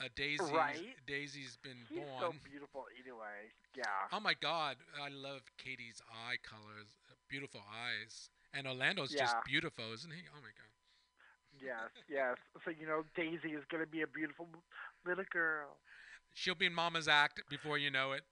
[0.00, 0.96] Uh, Daisy, Right.
[1.06, 2.20] Daisy's been He's born.
[2.20, 3.52] so beautiful anyway.
[3.76, 3.84] Yeah.
[4.12, 6.96] Oh my God, I love Katy's eye colors,
[7.28, 9.20] beautiful eyes, and Orlando's Yeah.
[9.20, 10.22] just beautiful, isn't he?
[10.34, 10.70] Oh my God.
[11.60, 12.36] Yes, yes.
[12.64, 14.48] So you know, Daisy is gonna be a beautiful
[15.04, 15.76] little girl.
[16.34, 18.24] She'll be in Mama's act before you know it,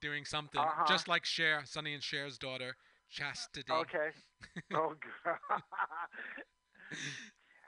[0.00, 0.84] doing something Uh-huh.
[0.84, 2.76] just like Cher, Sonny and Cher's daughter,
[3.08, 3.72] Chastity.
[3.72, 4.10] Okay.
[4.74, 5.62] oh God.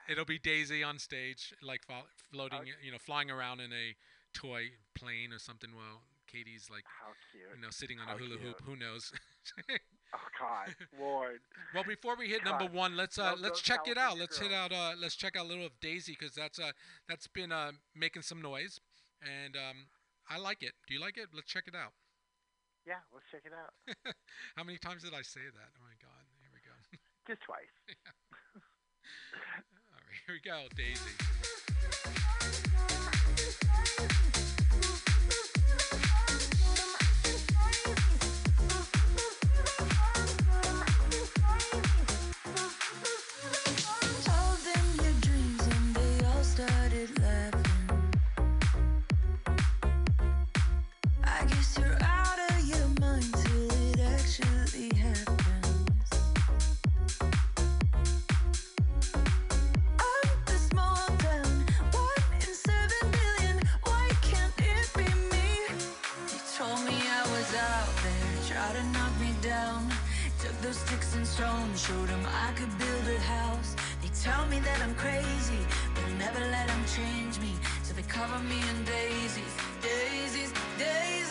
[0.09, 1.81] It'll be Daisy on stage, like
[2.31, 2.71] floating, Okay.
[2.83, 3.95] you know, flying around in a
[4.33, 5.69] toy plane or something.
[5.75, 7.43] While Katy's like, How cute.
[7.55, 8.61] you know, sitting on How a hula hoop.
[8.65, 9.11] Who knows?
[9.69, 11.39] Oh God, Lord.
[11.73, 14.17] Well, before we hit number one, let's uh, Love let's check it out.
[14.17, 16.71] Let's hit out uh, let's check out a little of Daisy because that's uh
[17.07, 18.79] that's been uh making some noise,
[19.21, 19.85] and um
[20.27, 20.73] I like it.
[20.87, 21.27] Do you like it?
[21.33, 21.93] Let's check it out.
[22.87, 23.73] Yeah, let's check it out.
[24.57, 25.69] How many times did I say that?
[25.77, 26.25] Oh my God!
[26.41, 26.73] Here we go.
[27.27, 27.69] Just twice.
[30.29, 31.09] Here we go, Daisy.
[70.73, 73.75] Sticks and stones, showed them I could build a house.
[74.01, 75.61] They tell me that I'm crazy,
[75.95, 77.53] but never let them change me.
[77.83, 81.28] So they cover me in daisies, daisies, daisies.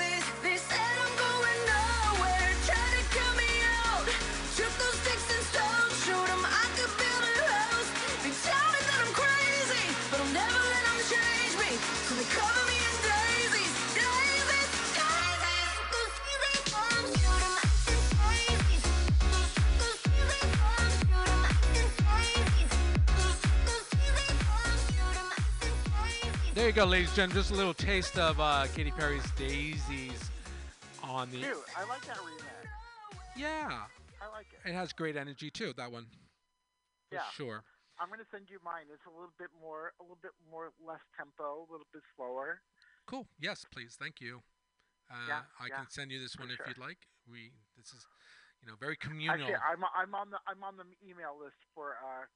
[26.68, 27.40] You go, ladies and gentlemen.
[27.40, 30.20] Just a little taste of uh, Katy Perry's Daisies
[31.02, 31.40] on the.
[31.40, 32.68] Dude, I like that remix.
[33.34, 33.88] Yeah,
[34.20, 34.68] I like it.
[34.68, 35.72] it has great energy too.
[35.78, 36.04] That one,
[37.08, 37.24] for Yeah.
[37.32, 37.64] sure.
[37.98, 38.84] I'm gonna send you mine.
[38.92, 42.60] It's a little bit more, a little bit more less tempo, a little bit slower.
[43.06, 43.26] Cool.
[43.40, 43.96] Yes, please.
[43.98, 44.42] Thank you.
[45.10, 46.68] Uh, Yeah, I yeah, can send you this one if sure.
[46.68, 47.08] you'd like.
[47.26, 48.04] We this is,
[48.60, 49.40] you know, very communal.
[49.40, 52.28] Actually, I'm I'm on the I'm on the email list for uh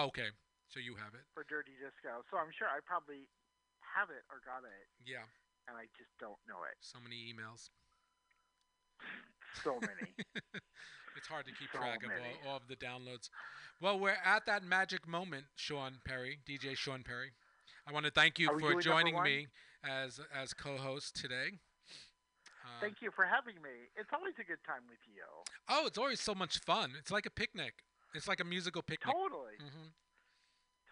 [0.00, 0.32] oh, okay,
[0.66, 1.28] so you have it.
[1.34, 3.28] for Dirty Disco, so I'm sure I probably
[3.96, 5.24] have it or got it, Yeah.
[5.68, 6.76] and I just don't know it.
[6.84, 7.72] So many emails.
[9.64, 10.12] So many.
[11.16, 13.30] It's hard to keep So track of all, all of the downloads.
[13.80, 17.32] Well, we're at that magic moment, Sean Perry, DJ Sean Perry.
[17.88, 19.46] I want to thank you Are for joining me
[19.82, 21.58] as as co-host today.
[22.66, 23.88] Uh, Thank you for having me.
[23.96, 25.22] It's always a good time with you.
[25.70, 26.92] Oh, it's always so much fun.
[26.98, 27.74] It's like a picnic.
[28.14, 29.14] It's like a musical picnic.
[29.14, 29.56] Totally.
[29.62, 29.88] Mm-hmm.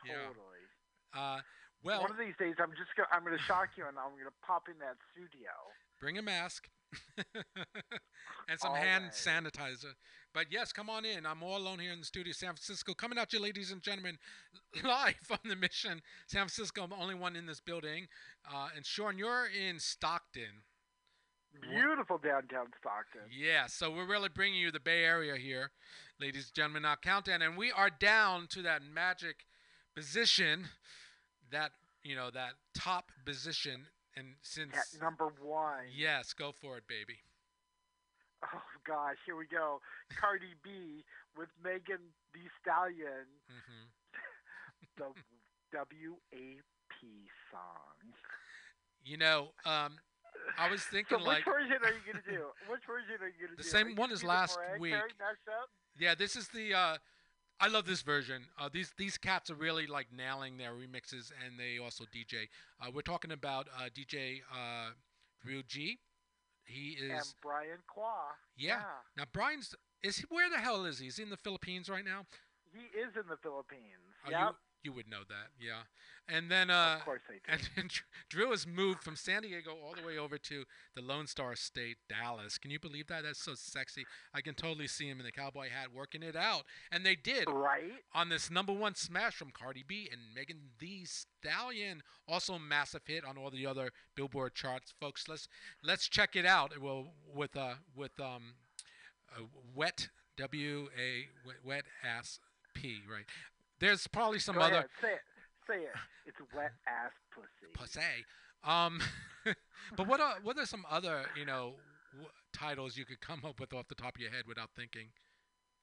[0.06, 0.14] Yeah.
[0.28, 0.64] Totally.
[1.12, 1.40] Uh,
[1.84, 4.34] well, One of these days, I'm just gonna I'm gonna shock you, and I'm gonna
[4.46, 5.50] pop in that studio.
[6.00, 6.68] bring a mask
[8.48, 9.12] and some All hand right.
[9.12, 9.92] sanitizer.
[10.32, 11.26] But yes, come on in.
[11.26, 12.92] I'm all alone here in the studio, San Francisco.
[12.94, 14.18] Coming at you, ladies and gentlemen,
[14.84, 16.82] live from the Mission, San Francisco.
[16.82, 18.08] I'm the only one in this building.
[18.52, 20.64] Uh, and Sean, you're in Stockton.
[21.60, 23.20] Beautiful downtown Stockton.
[23.30, 25.70] Yeah, so we're really bringing you the Bay Area here,
[26.18, 26.82] ladies and gentlemen.
[26.82, 29.46] Now, countdown, and we are down to that magic
[29.94, 30.64] position,
[31.50, 31.72] that
[32.02, 33.86] you know, that top position.
[34.16, 35.90] And since At number one.
[35.96, 37.18] yes, go for it, baby.
[38.44, 39.80] Oh gosh, here we go.
[40.20, 41.02] Cardi B
[41.36, 43.86] with Megan the Stallion, hmm
[44.96, 45.10] the
[45.72, 47.00] WAP
[47.50, 48.12] song.
[49.04, 49.98] You know, um,
[50.58, 52.44] I was thinking So thinking which like, version are you gonna do?
[52.68, 53.64] Which version are you gonna The do?
[53.64, 54.94] The same one as last week.
[55.98, 56.74] Yeah, this is the.
[56.74, 56.96] Uh,
[57.64, 58.42] I love this version.
[58.60, 62.48] Uh, these these cats are really like nailing their remixes, and they also DJ.
[62.78, 64.90] Uh, we're talking about uh, DJ uh,
[65.42, 65.98] Drew G.
[66.64, 68.12] He is and Brian Qua.
[68.54, 68.68] Yeah.
[68.68, 68.82] yeah.
[69.16, 71.06] Now Brian's is he, where the hell is he?
[71.06, 72.26] He's in the Philippines right now.
[72.70, 74.12] He is in the Philippines.
[74.26, 74.56] Are yep.
[74.84, 75.84] You would know that, yeah.
[76.28, 77.40] And then, uh, of course, I do.
[77.48, 77.90] And, and
[78.28, 80.64] Drew has moved from San Diego all the way over to
[80.94, 82.58] the Lone Star State, Dallas.
[82.58, 83.22] Can you believe that?
[83.24, 84.04] That's so sexy.
[84.34, 87.48] I can totally see him in the cowboy hat working it out, and they did
[87.48, 92.02] right on this number one smash from Cardi B and Megan Thee Stallion.
[92.28, 95.28] Also, massive hit on all the other Billboard charts, folks.
[95.28, 95.48] Let's
[95.82, 96.78] let's check it out.
[96.78, 98.54] Well, with uh with um,
[99.34, 99.42] a
[99.74, 101.28] wet W A
[101.64, 102.38] wet ass
[102.74, 103.24] P right
[103.84, 104.76] there's probably some Go other.
[104.76, 105.20] Ahead, say it.
[105.68, 105.92] Say it.
[106.24, 107.70] It's wet ass pussy.
[107.74, 108.24] Pussy.
[108.64, 108.98] Um,
[109.96, 111.74] but what are what are some other you know
[112.12, 115.08] w- titles you could come up with off the top of your head without thinking?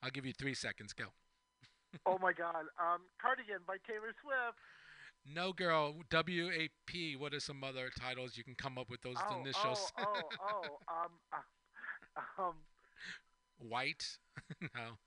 [0.01, 0.93] I'll give you three seconds.
[0.93, 1.05] Go.
[2.07, 2.65] oh my God.
[2.81, 4.57] Um, Cardigan by Taylor Swift.
[5.23, 5.93] No girl.
[6.11, 7.19] WAP.
[7.19, 9.91] What are some other titles you can come up with those oh, initials?
[9.99, 10.77] oh, oh, oh.
[10.89, 12.55] Um, uh, um.
[13.59, 14.17] White.
[14.59, 14.97] no.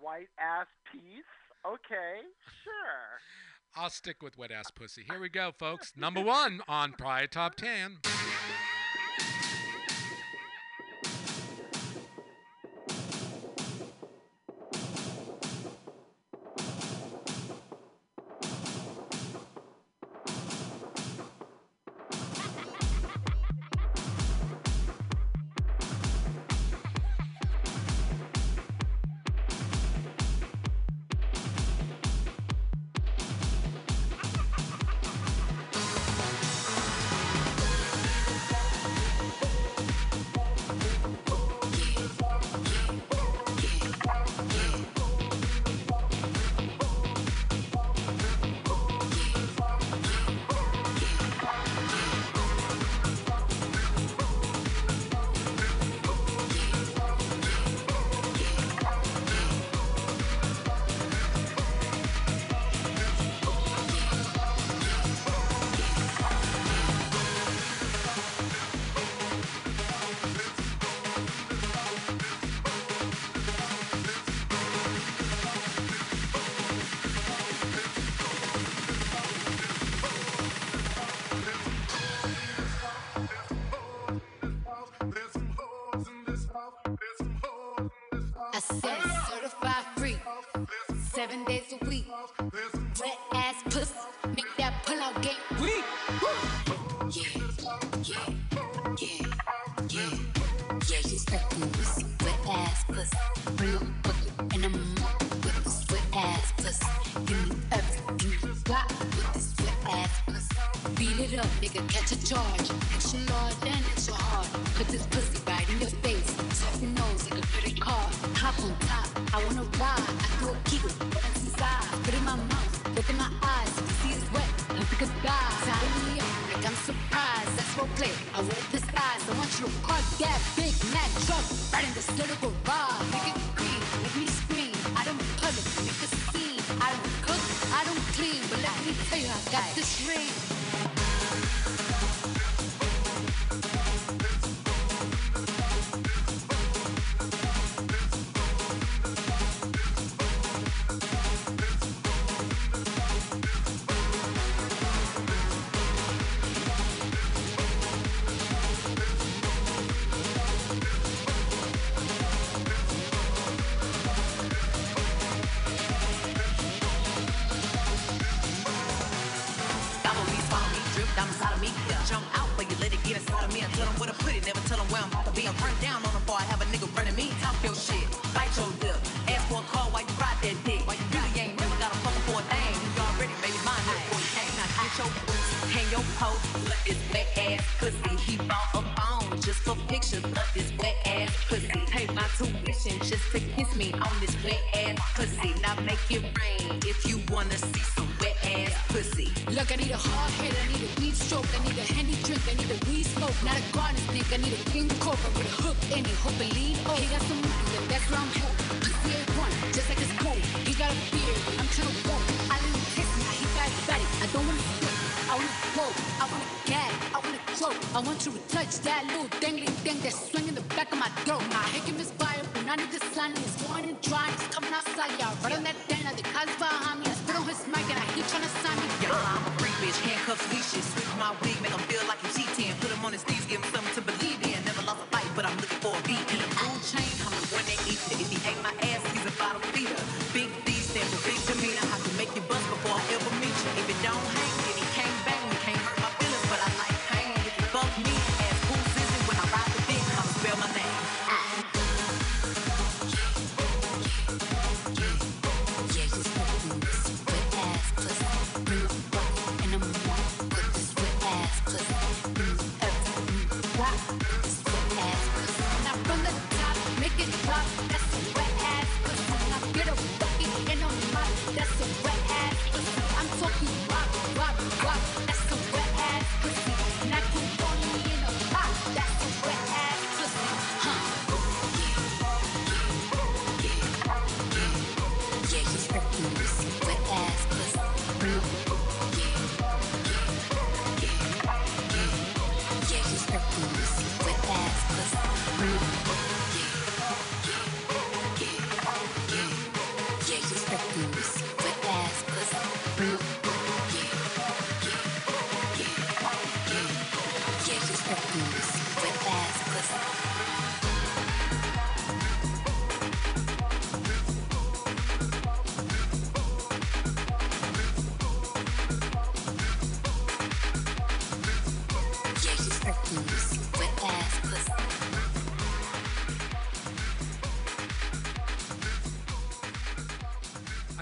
[0.00, 1.24] White ass piece.
[1.66, 2.20] Okay,
[2.64, 3.20] sure.
[3.76, 5.04] I'll stick with wet ass pussy.
[5.08, 5.92] Here we go, folks.
[5.96, 7.98] Number one on Pride Top 10.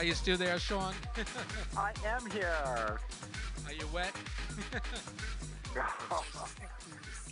[0.06, 0.94] You still there, Sean?
[1.76, 2.48] I am here.
[3.66, 4.14] Are you wet?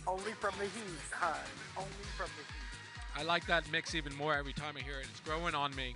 [0.07, 1.33] Only from the heat, huh?
[1.77, 3.17] Only from the heat.
[3.17, 5.07] I like that mix even more every time I hear it.
[5.09, 5.93] It's growing on me.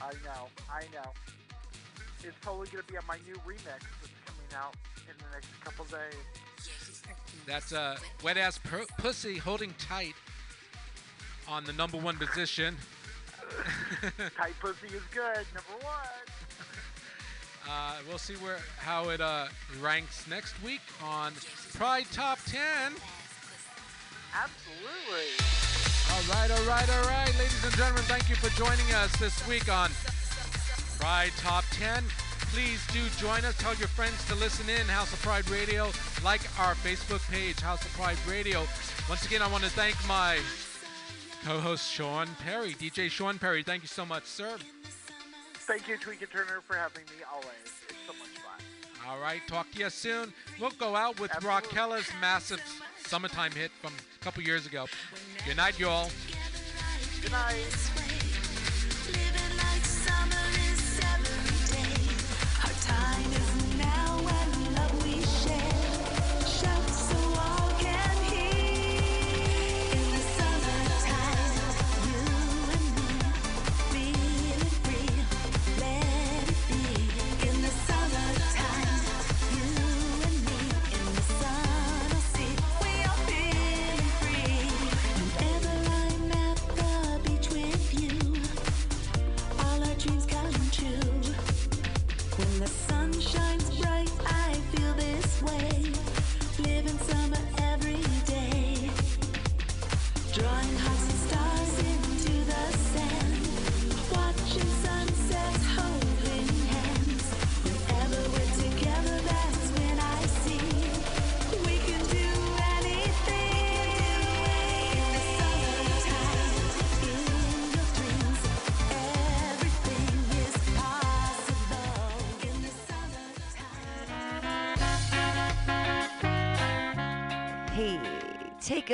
[0.00, 1.10] I know, I know.
[2.24, 4.74] It's totally gonna be on my new remix that's coming out
[5.06, 6.14] in the next couple days.
[7.46, 10.14] That's uh, wet ass per- pussy holding tight
[11.46, 12.76] on the number one position.
[14.36, 15.94] Tight pussy is good, number one.
[17.68, 19.48] Uh, we'll see where how it uh,
[19.80, 21.32] ranks next week on
[21.74, 22.60] Pride Top 10.
[24.32, 25.34] Absolutely.
[26.12, 29.46] All right, all right, all right, ladies and gentlemen, thank you for joining us this
[29.48, 29.90] week on
[31.00, 32.04] Pride Top 10.
[32.52, 33.56] Please do join us.
[33.58, 35.90] Tell your friends to listen in House of Pride Radio.
[36.24, 38.64] Like our Facebook page, House of Pride Radio.
[39.08, 40.38] Once again, I want to thank my
[41.46, 43.62] co-host Sean Perry, DJ Sean Perry.
[43.62, 44.56] Thank you so much, sir.
[45.54, 47.46] Thank you, Tweaker Turner, for having me always.
[47.88, 49.08] It's so much fun.
[49.08, 50.32] All right, talk to you soon.
[50.60, 52.60] We'll go out with Rockella's massive
[52.98, 54.86] summertime hit from a couple years ago.
[55.46, 56.10] Good night, y'all.
[57.22, 57.95] Good night.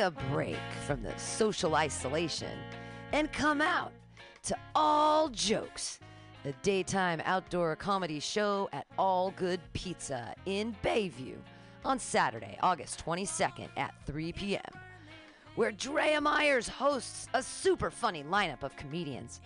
[0.02, 2.58] A break from the social isolation
[3.12, 3.92] and come out
[4.42, 6.00] to All Jokes,
[6.42, 11.36] the daytime outdoor comedy show at All Good Pizza in Bayview
[11.84, 14.80] on Saturday, August 22nd at 3 p.m.,
[15.54, 19.40] where Drea Myers hosts a super funny lineup of comedians.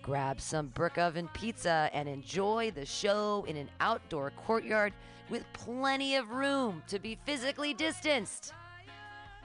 [0.00, 4.94] Grab some brick oven pizza and enjoy the show in an outdoor courtyard
[5.28, 8.54] with plenty of room to be physically distanced.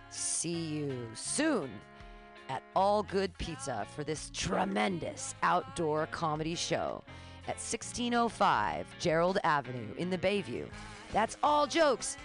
[0.09, 1.69] See you soon
[2.49, 7.03] at All Good Pizza for this tremendous outdoor comedy show
[7.47, 10.67] at 1605 Jerrold Avenue in the Bayview.
[11.11, 12.17] That's all jokes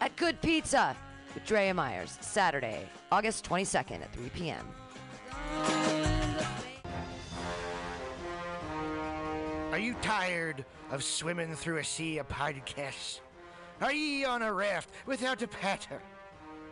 [0.00, 0.96] at Good Pizza
[1.34, 4.66] with Drea Myers, Saturday, August 22nd at 3 p.m.
[9.72, 13.20] Are you tired of swimming through a sea of podcasts?
[13.80, 16.00] Are ye on a raft without a paddle?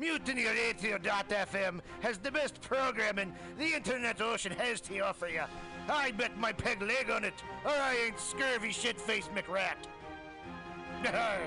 [0.00, 5.42] MutinyRadio.fm has the best programming the internet ocean has to offer you.
[5.90, 7.34] I bet my peg leg on it,
[7.64, 9.76] or I ain't scurvy shit-faced McRat.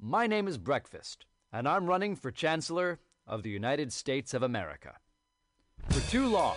[0.00, 4.94] My name is Breakfast, and I'm running for Chancellor of the United States of America.
[5.90, 6.56] For too long,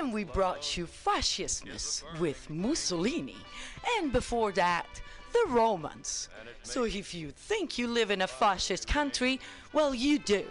[0.00, 3.36] and we brought you fascismus with Mussolini,
[3.98, 4.86] and before that,
[5.34, 6.30] the Romans.
[6.62, 9.40] So if you think you live in a fascist country,
[9.74, 10.46] well, you do.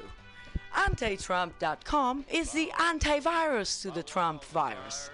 [0.76, 5.10] Antitrump.com is the antivirus to the Trump virus.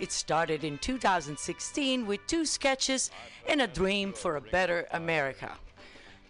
[0.00, 3.12] It started in 2016 with two sketches
[3.48, 5.52] and a dream for a better America.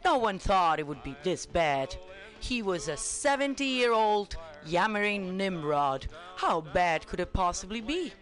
[0.04, 1.96] No one thought it would be this bad.
[2.40, 6.06] He was a 70 year old yammering Nimrod.
[6.36, 8.12] How bad could it possibly be?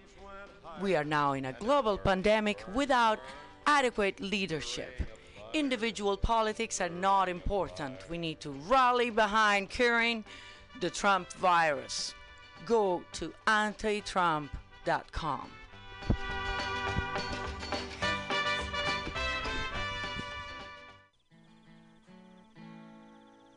[0.80, 3.20] We are now in a global pandemic without
[3.66, 5.02] adequate leadership.
[5.52, 8.08] Individual politics are not important.
[8.10, 10.24] We need to rally behind curing
[10.80, 12.12] the Trump virus.
[12.66, 15.50] Go to antitrump.com.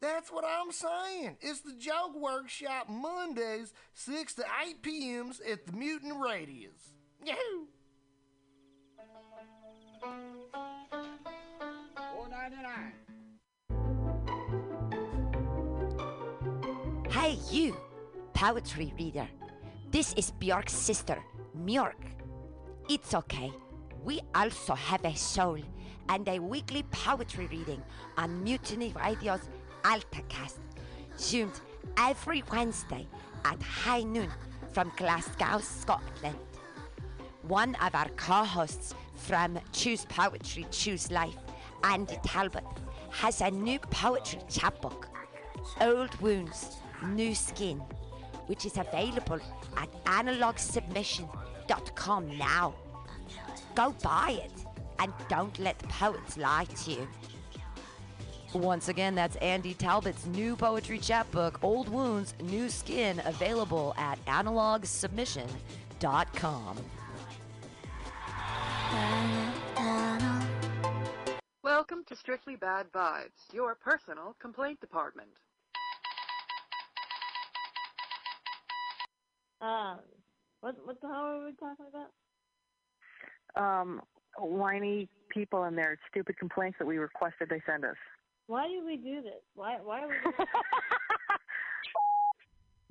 [0.00, 1.36] That's what I'm saying.
[1.42, 6.94] It's the Joke Workshop Mondays, 6 to 8 p.m.s at the Mutant Radius.
[7.22, 7.66] Yahoo!
[17.10, 17.76] Hey, you,
[18.32, 19.28] poetry reader.
[19.90, 21.18] This is Bjork's sister,
[21.58, 22.14] Mjork.
[22.88, 23.52] It's okay.
[24.02, 25.58] We also have a soul
[26.08, 27.82] and a weekly poetry reading
[28.16, 29.48] on Mutiny Radio's
[29.84, 30.58] AltaCast,
[31.18, 31.60] zoomed
[31.96, 33.06] every Wednesday
[33.44, 34.30] at high noon
[34.72, 36.36] from Glasgow, Scotland.
[37.42, 41.36] One of our co hosts from Choose Poetry, Choose Life,
[41.84, 42.64] Andy Talbot,
[43.10, 45.08] has a new poetry chapbook,
[45.80, 46.76] Old Wounds,
[47.08, 47.78] New Skin,
[48.46, 49.40] which is available
[49.76, 52.74] at analogsubmission.com now.
[53.74, 54.52] Go buy it
[54.98, 57.08] and don't let the poets lie to you.
[58.52, 66.76] Once again, that's Andy Talbot's new poetry chapbook, Old Wounds, New Skin, available at analogsubmission.com.
[71.62, 75.28] Welcome to Strictly Bad Vibes, your personal complaint department.
[79.60, 80.00] Um,
[80.60, 82.10] what what the hell are we talking about?
[83.56, 84.02] um,
[84.38, 87.96] whiny people and their stupid complaints that we requested they send us.
[88.50, 89.42] Why did we do this?
[89.54, 90.14] Why why are we?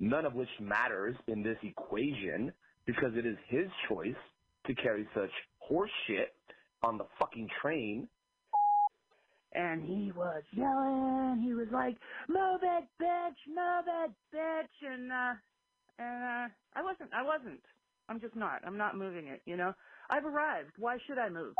[0.00, 2.50] none of which matters in this equation
[2.86, 4.16] because it is his choice
[4.66, 6.34] to carry such horse shit
[6.82, 8.08] on the fucking train.
[9.52, 11.42] and he was yelling.
[11.44, 11.96] He was like,
[12.28, 13.40] "Move it, bitch!
[13.48, 15.34] Move it, bitch!" And uh,
[15.98, 17.10] and uh, I wasn't.
[17.12, 17.60] I wasn't.
[18.08, 18.62] I'm just not.
[18.66, 19.42] I'm not moving it.
[19.44, 19.74] You know,
[20.08, 20.72] I've arrived.
[20.78, 21.54] Why should I move?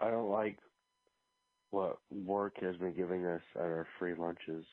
[0.00, 0.58] I don't like
[1.70, 4.64] what work has been giving us at our free lunches.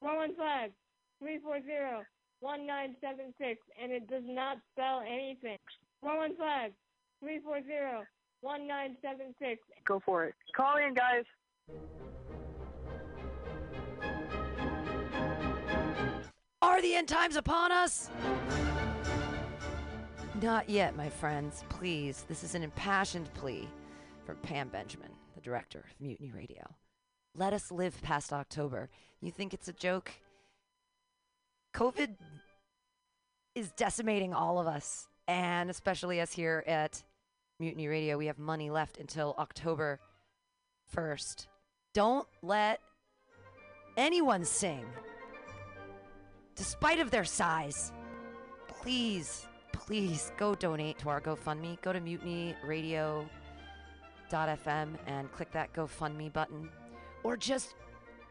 [0.00, 0.70] One one five
[1.20, 2.02] three four zero
[2.40, 5.58] one nine seven six, and it does not spell anything.
[6.00, 6.72] One one five
[7.20, 8.04] three four zero
[8.40, 9.60] one nine seven six.
[9.84, 10.34] Go for it.
[10.54, 11.24] Call in, guys.
[16.62, 18.10] Are the end times upon us?
[20.42, 21.64] Not yet, my friends.
[21.70, 23.66] Please, this is an impassioned plea
[24.26, 25.15] from Pam Benjamin, the
[25.46, 26.74] director of Mutiny Radio.
[27.32, 28.90] Let us live past October.
[29.20, 30.10] You think it's a joke?
[31.72, 32.16] COVID
[33.54, 37.04] is decimating all of us, and especially us here at
[37.60, 38.18] Mutiny Radio.
[38.18, 40.00] We have money left until October
[40.92, 41.46] 1st.
[41.94, 42.80] Don't let
[43.96, 44.84] anyone sing,
[46.56, 47.92] despite of their size.
[48.66, 51.80] Please, please go donate to our GoFundMe.
[51.82, 52.00] Go to
[54.30, 56.68] mutinyradio.fm and click that GoFundMe button.
[57.22, 57.74] Or just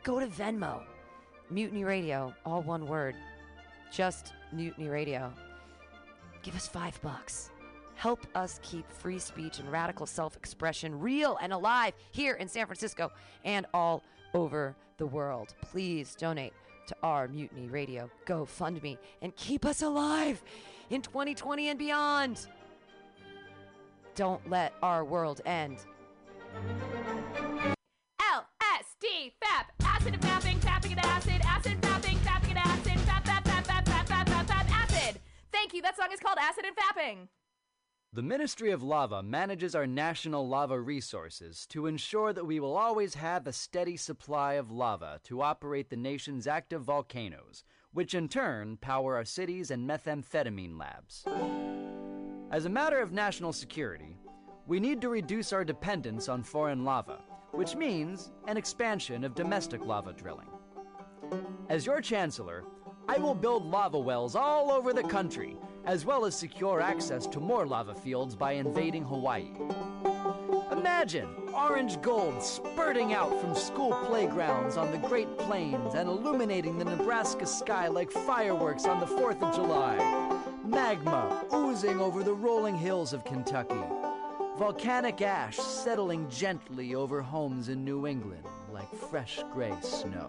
[0.04, 0.84] go to Venmo.
[1.50, 3.16] Mutiny Radio, all one word.
[3.92, 5.32] Just Mutiny Radio.
[6.42, 7.52] Give us five bucks.
[7.96, 12.66] Help us keep free speech and radical self expression real and alive here in San
[12.66, 13.12] Francisco
[13.44, 14.04] and all
[14.34, 15.54] over the world.
[15.62, 16.54] Please donate
[16.88, 20.44] to our Mutiny Radio GoFundMe and keep us alive
[20.90, 22.48] in 2020 and beyond.
[24.16, 25.80] Don't let our world end.
[28.22, 33.44] LSD, FAP, acid and fapping, fapping and acid, acid, fapping, fapping and acid, fap, fap,
[33.44, 35.20] fap, fap, fap, fap, fap, fap, acid.
[35.52, 35.82] Thank you.
[35.82, 37.28] That song is called Acid and Fapping.
[38.14, 43.16] The Ministry of Lava manages our national lava resources to ensure that we will always
[43.16, 48.78] have a steady supply of lava to operate the nation's active volcanoes, which in turn
[48.78, 51.26] power our cities and methamphetamine labs.
[52.52, 54.18] As a matter of national security,
[54.68, 57.20] we need to reduce our dependence on foreign lava,
[57.52, 60.48] which means an expansion of domestic lava drilling.
[61.70, 62.64] As your chancellor,
[63.08, 67.40] I will build lava wells all over the country, as well as secure access to
[67.40, 69.52] more lava fields by invading Hawaii.
[70.72, 76.86] Imagine orange gold spurting out from school playgrounds on the Great Plains and illuminating the
[76.86, 80.25] Nebraska sky like fireworks on the 4th of July.
[80.66, 83.84] Magma oozing over the rolling hills of Kentucky.
[84.58, 90.28] Volcanic ash settling gently over homes in New England like fresh gray snow.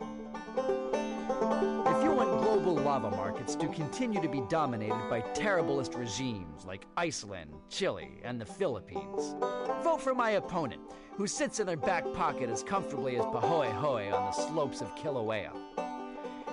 [0.57, 6.87] If you want global lava markets to continue to be dominated by terriblest regimes like
[6.97, 9.35] Iceland, Chile, and the Philippines,
[9.83, 10.83] vote for my opponent,
[11.17, 15.53] who sits in their back pocket as comfortably as Pahoehoe on the slopes of Kilauea.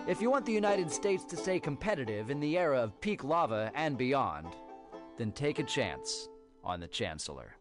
[0.05, 3.71] If you want the United States to stay competitive in the era of peak lava
[3.73, 4.53] and beyond,
[5.17, 6.27] then take a chance
[6.61, 7.55] on the Chancellor.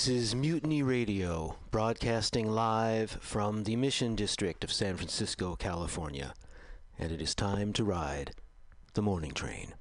[0.00, 6.32] This is Mutiny Radio, broadcasting live from the Mission District of San Francisco, California.
[6.98, 8.32] And it is time to ride
[8.94, 9.74] the morning train.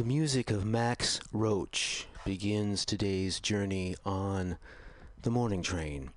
[0.00, 4.56] The music of Max Roach begins today's journey on
[5.20, 6.08] the morning train.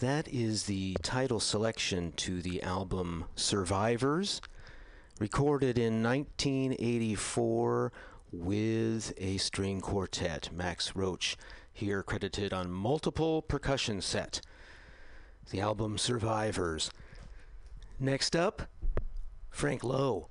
[0.00, 4.40] That is the title selection to the album Survivors,
[5.20, 7.92] recorded in 1984
[8.32, 10.50] with a string quartet.
[10.52, 11.36] Max Roach
[11.72, 14.40] here credited on multiple percussion set.
[15.50, 16.90] The album Survivors.
[18.00, 18.62] Next up,
[19.48, 20.26] Frank Lowe.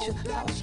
[0.00, 0.59] culture.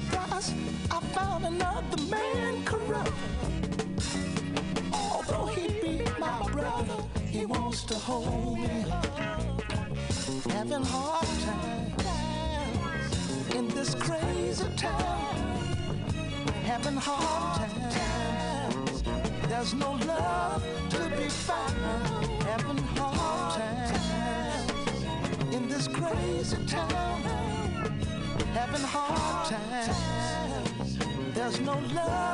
[0.00, 0.52] surprise,
[0.90, 3.12] I found another man corrupt.
[4.92, 6.98] Although he beat my brother,
[7.30, 8.84] he wants to hold me.
[10.50, 13.14] Having hard times
[13.54, 15.36] in this crazy town.
[16.64, 19.04] Having hard times.
[19.48, 20.53] There's no love.
[29.44, 30.98] times
[31.34, 32.33] there's no love.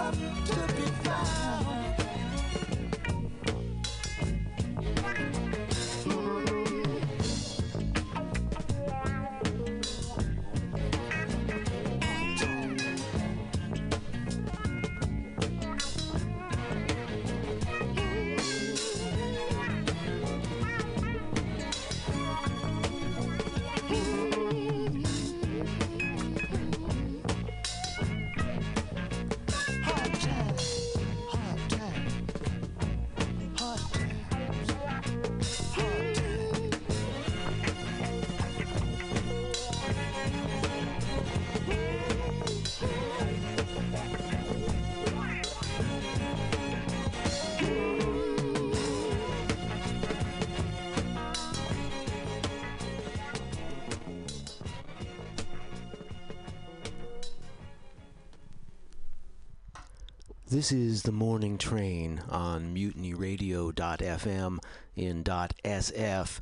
[60.61, 64.59] This is the morning train on mutinyradio.fm
[64.95, 66.41] in .sf,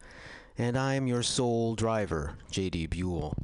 [0.58, 2.88] and I am your sole driver, J.D.
[2.88, 3.36] Buell.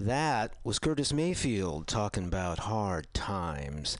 [0.00, 3.98] That was Curtis Mayfield talking about hard times.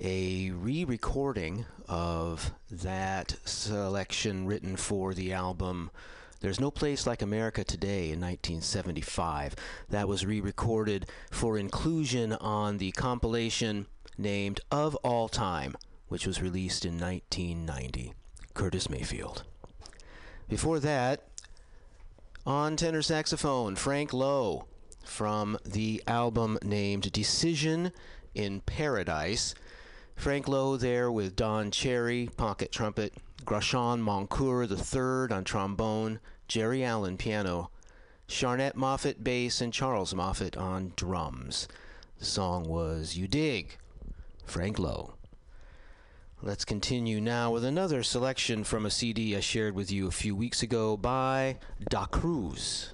[0.00, 5.90] A re recording of that selection written for the album
[6.40, 9.56] There's No Place Like America Today in 1975.
[9.90, 15.74] That was re recorded for inclusion on the compilation named Of All Time,
[16.08, 18.14] which was released in 1990.
[18.54, 19.42] Curtis Mayfield.
[20.48, 21.28] Before that,
[22.46, 24.66] on tenor saxophone, Frank Lowe
[25.04, 27.92] from the album named Decision
[28.34, 29.54] in Paradise.
[30.16, 33.14] Frank Lowe there with Don Cherry, pocket trumpet,
[33.44, 37.70] Grachan Moncur III on trombone, Geri Allen piano,
[38.28, 41.68] Charnett Moffett bass, and Charles Moffett on drums.
[42.18, 43.76] The song was You Dig,
[44.44, 45.14] Frank Lowe.
[46.42, 50.36] Let's continue now with another selection from a CD I shared with you a few
[50.36, 51.56] weeks ago by
[51.88, 52.92] Da Cruz.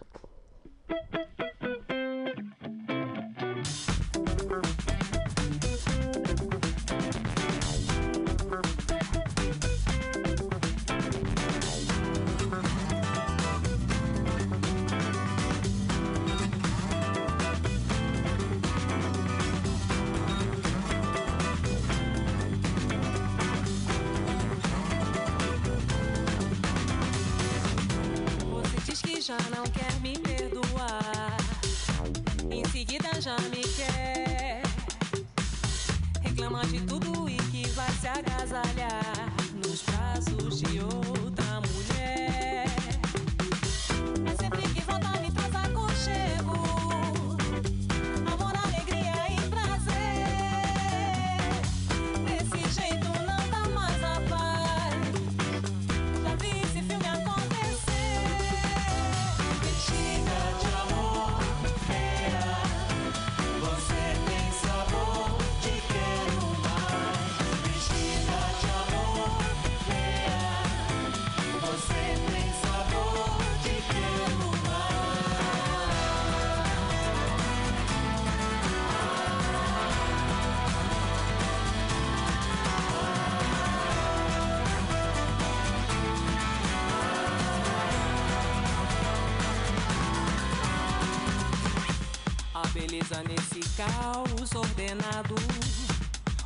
[93.11, 95.35] Nesse caos ordenado.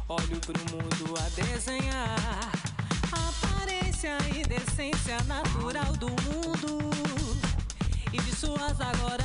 [0.08, 2.50] Olho pro mundo a desenhar.
[3.12, 6.90] Aparência e decência natural do mundo.
[8.10, 9.23] E de suas agora.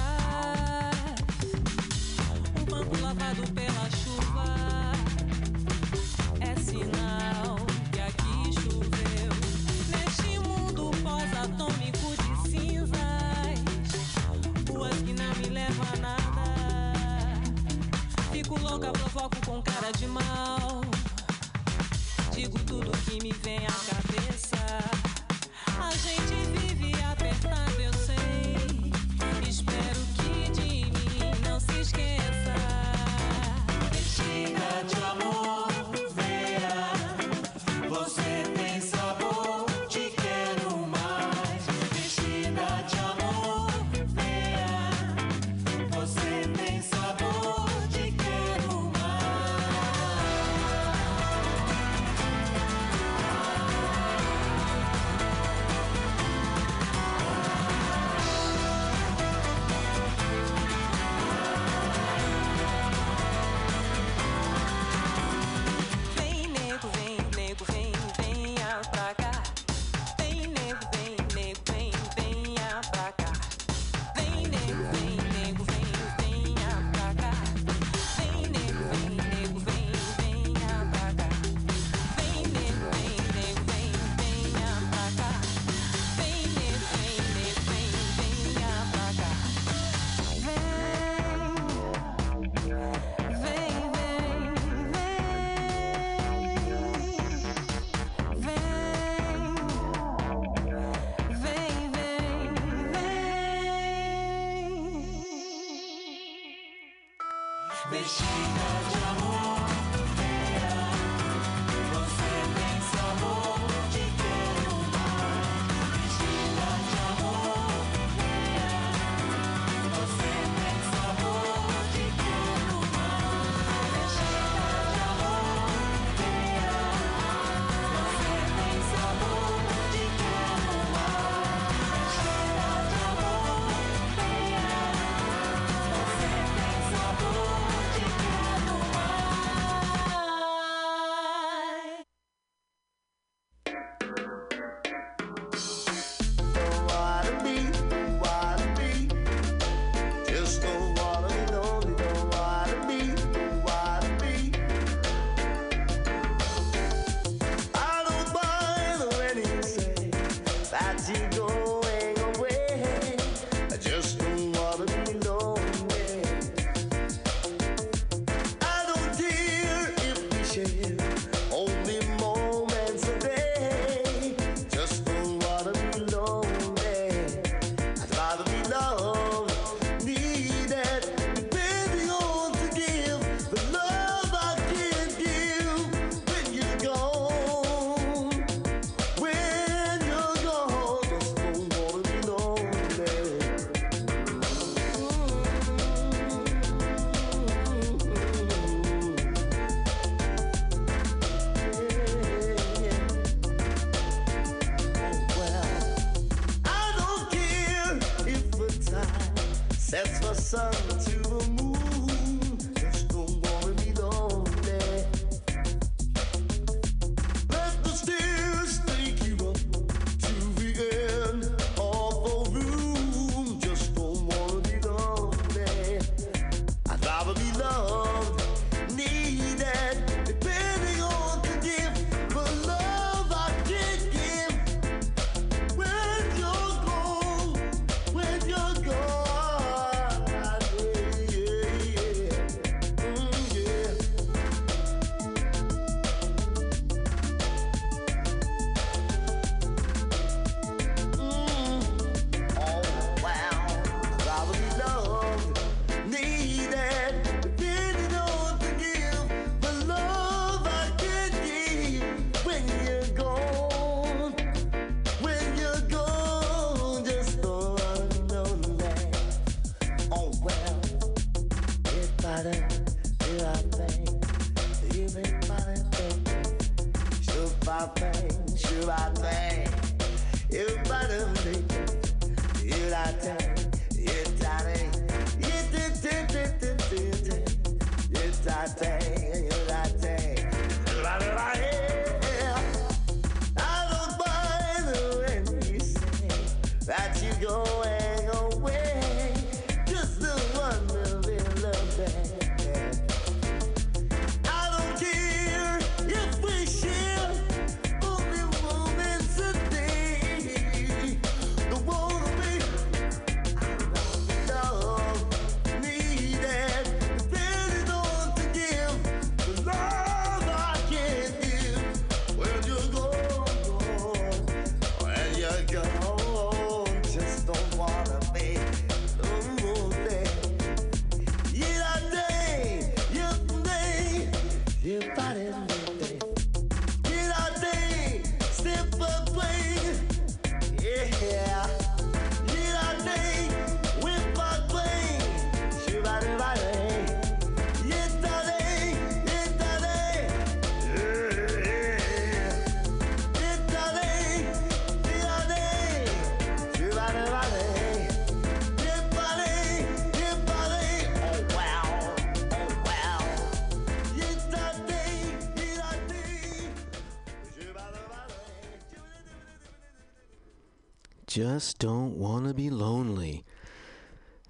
[371.53, 373.43] just don't want to be lonely.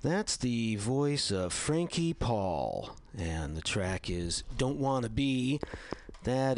[0.02, 5.62] That's the voice of Frankie Paul, and the track is Don't Wanna Be.
[6.26, 6.58] That